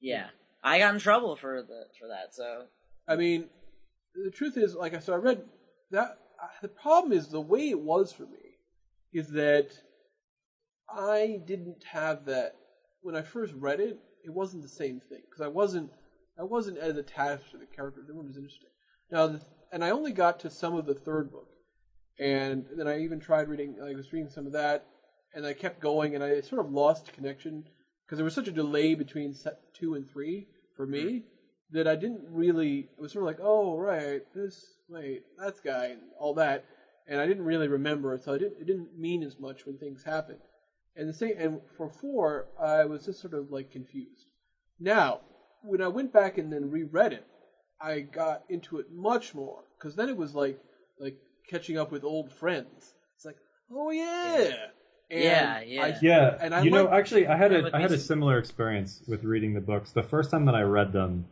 [0.00, 0.26] Yeah,
[0.62, 2.34] I got in trouble for the for that.
[2.34, 2.64] So
[3.06, 3.48] I mean,
[4.14, 5.44] the truth is, like I so I read
[5.90, 6.18] that.
[6.42, 8.58] uh, The problem is the way it was for me
[9.12, 9.70] is that
[10.88, 12.54] I didn't have that
[13.02, 13.98] when I first read it.
[14.24, 15.90] It wasn't the same thing because I wasn't
[16.38, 18.08] I wasn't as attached to the characters.
[18.08, 18.68] It was interesting.
[19.10, 19.42] Now, the,
[19.72, 21.48] and I only got to some of the third book,
[22.18, 23.76] and then I even tried reading.
[23.82, 24.86] I was reading some of that,
[25.34, 27.64] and I kept going, and I sort of lost connection
[28.04, 31.24] because there was such a delay between set two and three for me
[31.72, 32.88] that I didn't really.
[32.96, 36.64] It was sort of like, oh right, this wait, that's guy, and all that,
[37.06, 38.60] and I didn't really remember it, so I didn't.
[38.60, 40.38] It didn't mean as much when things happened.
[40.96, 44.26] And the same, and for four, I was just sort of like confused.
[44.78, 45.20] Now,
[45.62, 47.26] when I went back and then reread it,
[47.80, 50.58] I got into it much more because then it was like
[50.98, 51.16] like
[51.48, 52.94] catching up with old friends.
[53.16, 53.36] It's like,
[53.70, 54.66] oh yeah,
[55.10, 55.82] and Yeah, yeah.
[55.82, 57.98] I, Yeah, And I you know, actually, I had Yeah, a with I had a
[57.98, 59.92] similar experience with reading the books.
[59.92, 61.26] The first time that I read them,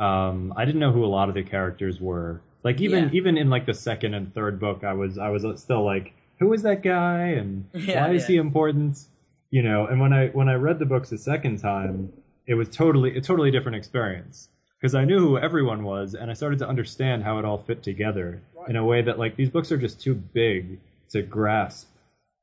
[0.00, 2.40] um, I didn't know who a lot of the characters were.
[2.64, 3.10] Like even Yeah.
[3.12, 6.52] even in like the second and third book, I was I was still like, who
[6.52, 8.28] is that guy and Yeah, why is yeah.
[8.28, 9.04] he important?
[9.50, 12.12] You know, and when I when I read the books the second time,
[12.46, 14.48] it was totally a totally different experience
[14.78, 17.82] because I knew who everyone was and I started to understand how it all fit
[17.82, 20.78] together in a way that like these books are just too big
[21.10, 21.88] to grasp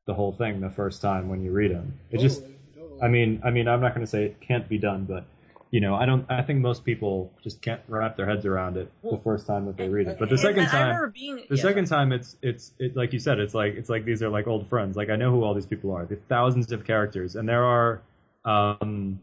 [0.06, 2.00] the whole thing the first time when you read them.
[2.12, 3.02] It just Totally, totally.
[3.02, 5.26] I mean, I mean, I'm not going to say it can't be done, but
[5.72, 6.26] you know, I don't.
[6.30, 9.76] I think most people just can't wrap their heads around it the first time that
[9.78, 10.18] they read it.
[10.20, 13.40] But the second time, being the yeah, second time, it's it's it, like you said,
[13.40, 14.96] it's like it's like these are like old friends.
[14.96, 16.06] Like I know who all these people are.
[16.06, 18.02] There's thousands of characters, and there are.
[18.46, 19.20] Um,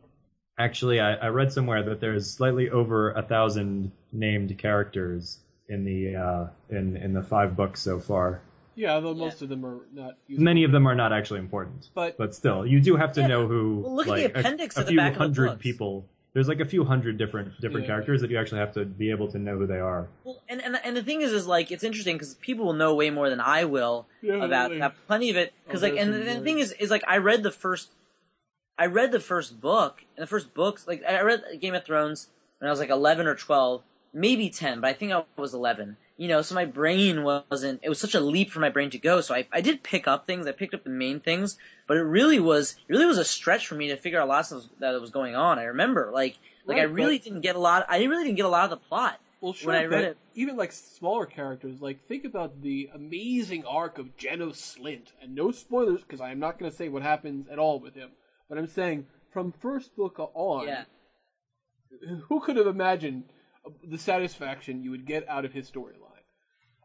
[0.59, 5.38] actually, I, I read somewhere that there's slightly over a thousand named characters
[5.68, 8.40] in the uh, in in the five books so far.
[8.76, 10.16] Yeah, though most of them are not.
[10.26, 10.45] Useful.
[10.45, 13.28] Many of them are not actually important, But- but still, you do have to Yeah.
[13.28, 13.78] know who.
[13.84, 16.05] Well, look at the like, a- appendix a, the few back of the hundred people.
[16.35, 17.93] There's like a few hundred different different Yeah.
[17.93, 20.09] characters that you actually have to be able to know who they are.
[20.24, 22.93] Well, and, and and the thing is, is like it's interesting because people will know
[22.95, 24.80] way more than I will Yeah, about really.
[24.80, 24.95] that.
[25.07, 27.45] Plenty of it because Oh, like, and the, the thing is, is like I read
[27.45, 27.93] the first,
[28.76, 32.28] I read the first book, and the first books like I read Game of Thrones
[32.59, 35.99] when I was like eleven or twelve, maybe ten, but I think I was eleven.
[36.16, 37.80] You know, so my brain wasn't.
[37.82, 39.20] It was such a leap for my brain to go.
[39.20, 40.46] So I, I did pick up things.
[40.46, 41.58] I picked up the main things,
[41.88, 44.52] but it really was it really was a stretch for me to figure out lots
[44.52, 45.58] of that was going on.
[45.58, 47.84] I remember like like I really didn't get a lot.
[47.88, 49.20] I really didn't get a lot of the plot.
[49.40, 49.72] Well, sure.
[49.72, 54.16] when I read it- even like smaller characters, like think about the amazing arc of
[54.16, 57.58] Janos Slynt, and no spoilers because I am not going to say what happens at
[57.58, 58.10] all with him.
[58.48, 60.84] But I'm saying from first book on, Yeah.
[62.28, 63.24] who could have imagined
[63.82, 66.00] the satisfaction you would get out of his storyline?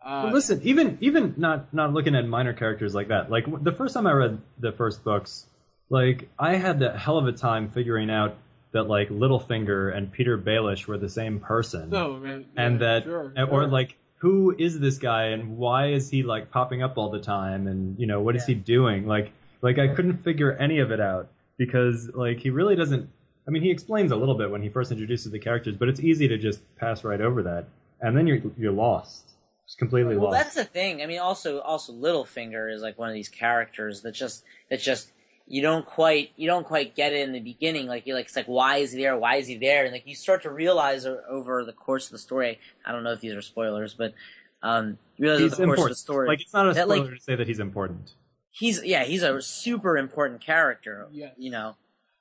[0.04, 3.30] Uh, But listen, even even not not looking at minor characters like that.
[3.30, 5.46] Like the first time I read the first books,
[5.90, 8.38] like I had the hell of a time figuring out
[8.72, 11.90] that like Littlefinger and Petyr Baelish were the same person.
[11.90, 13.68] no, right, and yeah, that sure, or sure.
[13.68, 17.68] like who is this guy and why is he like popping up all the time
[17.68, 18.56] and you know what is Yeah.
[18.56, 22.76] he doing like like i couldn't figure any of it out because like he really
[22.76, 23.10] doesn't
[23.50, 26.00] i mean he explains a little bit when he first introduces the characters but it's
[26.00, 27.66] easy to just pass right over that
[28.02, 29.32] and then you're you're lost
[29.66, 31.04] just completely Well, lost that's the thing.
[31.04, 35.12] I mean, also, also, Littlefinger is like one of these characters that just that just
[35.48, 37.86] you don't quite you don't quite get it in the beginning.
[37.86, 39.16] Like you're like it's like why is he there?
[39.16, 39.84] Why is he there?
[39.84, 42.58] And like you start to realize over the course of the story.
[42.84, 44.16] I don't know if these are spoilers, but
[44.64, 46.28] um, you realize he's over the course of the story.
[46.28, 48.14] like it's not a that, spoiler like- to say that he's important
[48.50, 51.08] he's yeah he's a super important character.
[51.12, 51.76] Yeah, You know.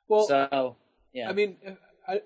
[0.07, 0.77] well, so
[1.13, 1.29] yeah.
[1.29, 1.57] I mean,
[2.07, 2.23] I,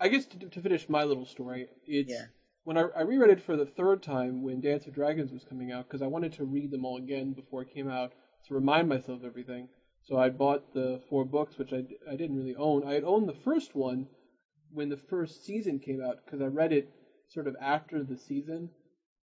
[0.00, 2.26] I guess to, to finish my little story, it's Yeah.
[2.64, 5.72] when I, I reread it for the third time when Dance of Dragons was coming
[5.72, 8.12] out because I wanted to read them all again before it came out
[8.48, 9.68] to remind myself of everything.
[10.02, 12.86] So I bought the four books, which I, I didn't really own.
[12.86, 14.08] I had owned the first one
[14.70, 16.90] when the first season came out because I read it
[17.28, 18.70] sort of after the season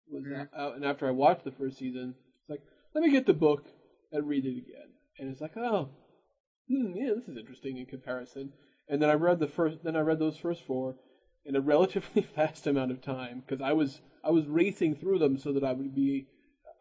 [0.09, 0.23] was
[0.57, 2.61] out, and after I watched the first season, it's like
[2.95, 3.65] let me get the book
[4.11, 4.89] and read it again.
[5.19, 5.89] And it's like, oh,
[6.67, 8.53] hmm, yeah, this is interesting in comparison.
[8.89, 10.95] And then I read the first, then I read those first four
[11.45, 15.37] in a relatively fast amount of time because I was I was racing through them
[15.37, 16.27] so that I would be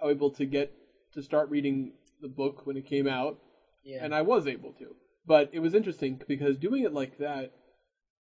[0.03, 0.72] able to get
[1.14, 3.38] to start reading the book when it came out,
[3.84, 4.05] yeah.
[4.05, 4.94] and I was able to.
[5.26, 7.53] But it was interesting because doing it like that,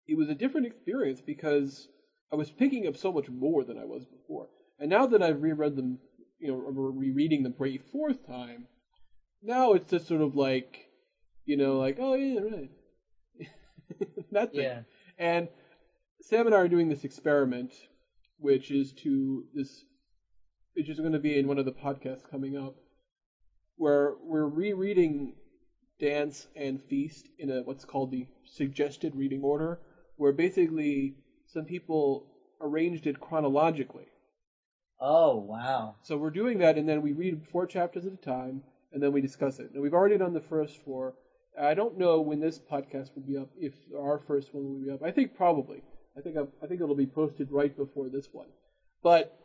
[0.07, 1.89] it was a different experience because
[2.33, 4.49] I was picking up so much more than I was before.
[4.79, 5.99] And now that I've reread them,
[6.39, 8.67] you know, or rereading them for a fourth time,
[9.43, 10.87] now it's just sort of like,
[11.45, 12.71] you know, like, oh yeah, right,
[14.41, 14.63] that thing.
[14.63, 14.81] yeah.
[15.19, 15.49] And
[16.21, 17.73] Sam and I are doing this experiment,
[18.39, 19.85] which is to this,
[20.75, 22.77] which is going to be in one of the podcasts coming up,
[23.77, 25.35] where we're rereading
[26.01, 29.81] Dance and Feast in a what's called the suggested reading order,
[30.17, 31.17] where basically
[31.47, 32.27] some people
[32.61, 34.07] arranged it chronologically.
[35.01, 35.97] Oh wow.
[36.03, 38.63] So we're doing that, and then we read four chapters at a time,
[38.93, 39.71] and then we discuss it.
[39.75, 41.15] Now we've already done the first four.
[41.61, 43.51] I don't know when this podcast will be up.
[43.59, 45.83] If our first one will be up, I think probably.
[46.17, 48.49] I think I think it'll be posted right before this one.
[49.03, 49.39] But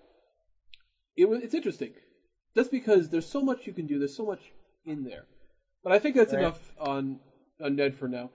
[1.16, 1.94] it was it's interesting,
[2.56, 4.00] just because there's so much you can do.
[4.00, 4.52] There's so much
[4.86, 5.26] in there.
[5.84, 6.40] But I think that's Right.
[6.40, 7.20] enough on
[7.62, 8.32] on Ned for now.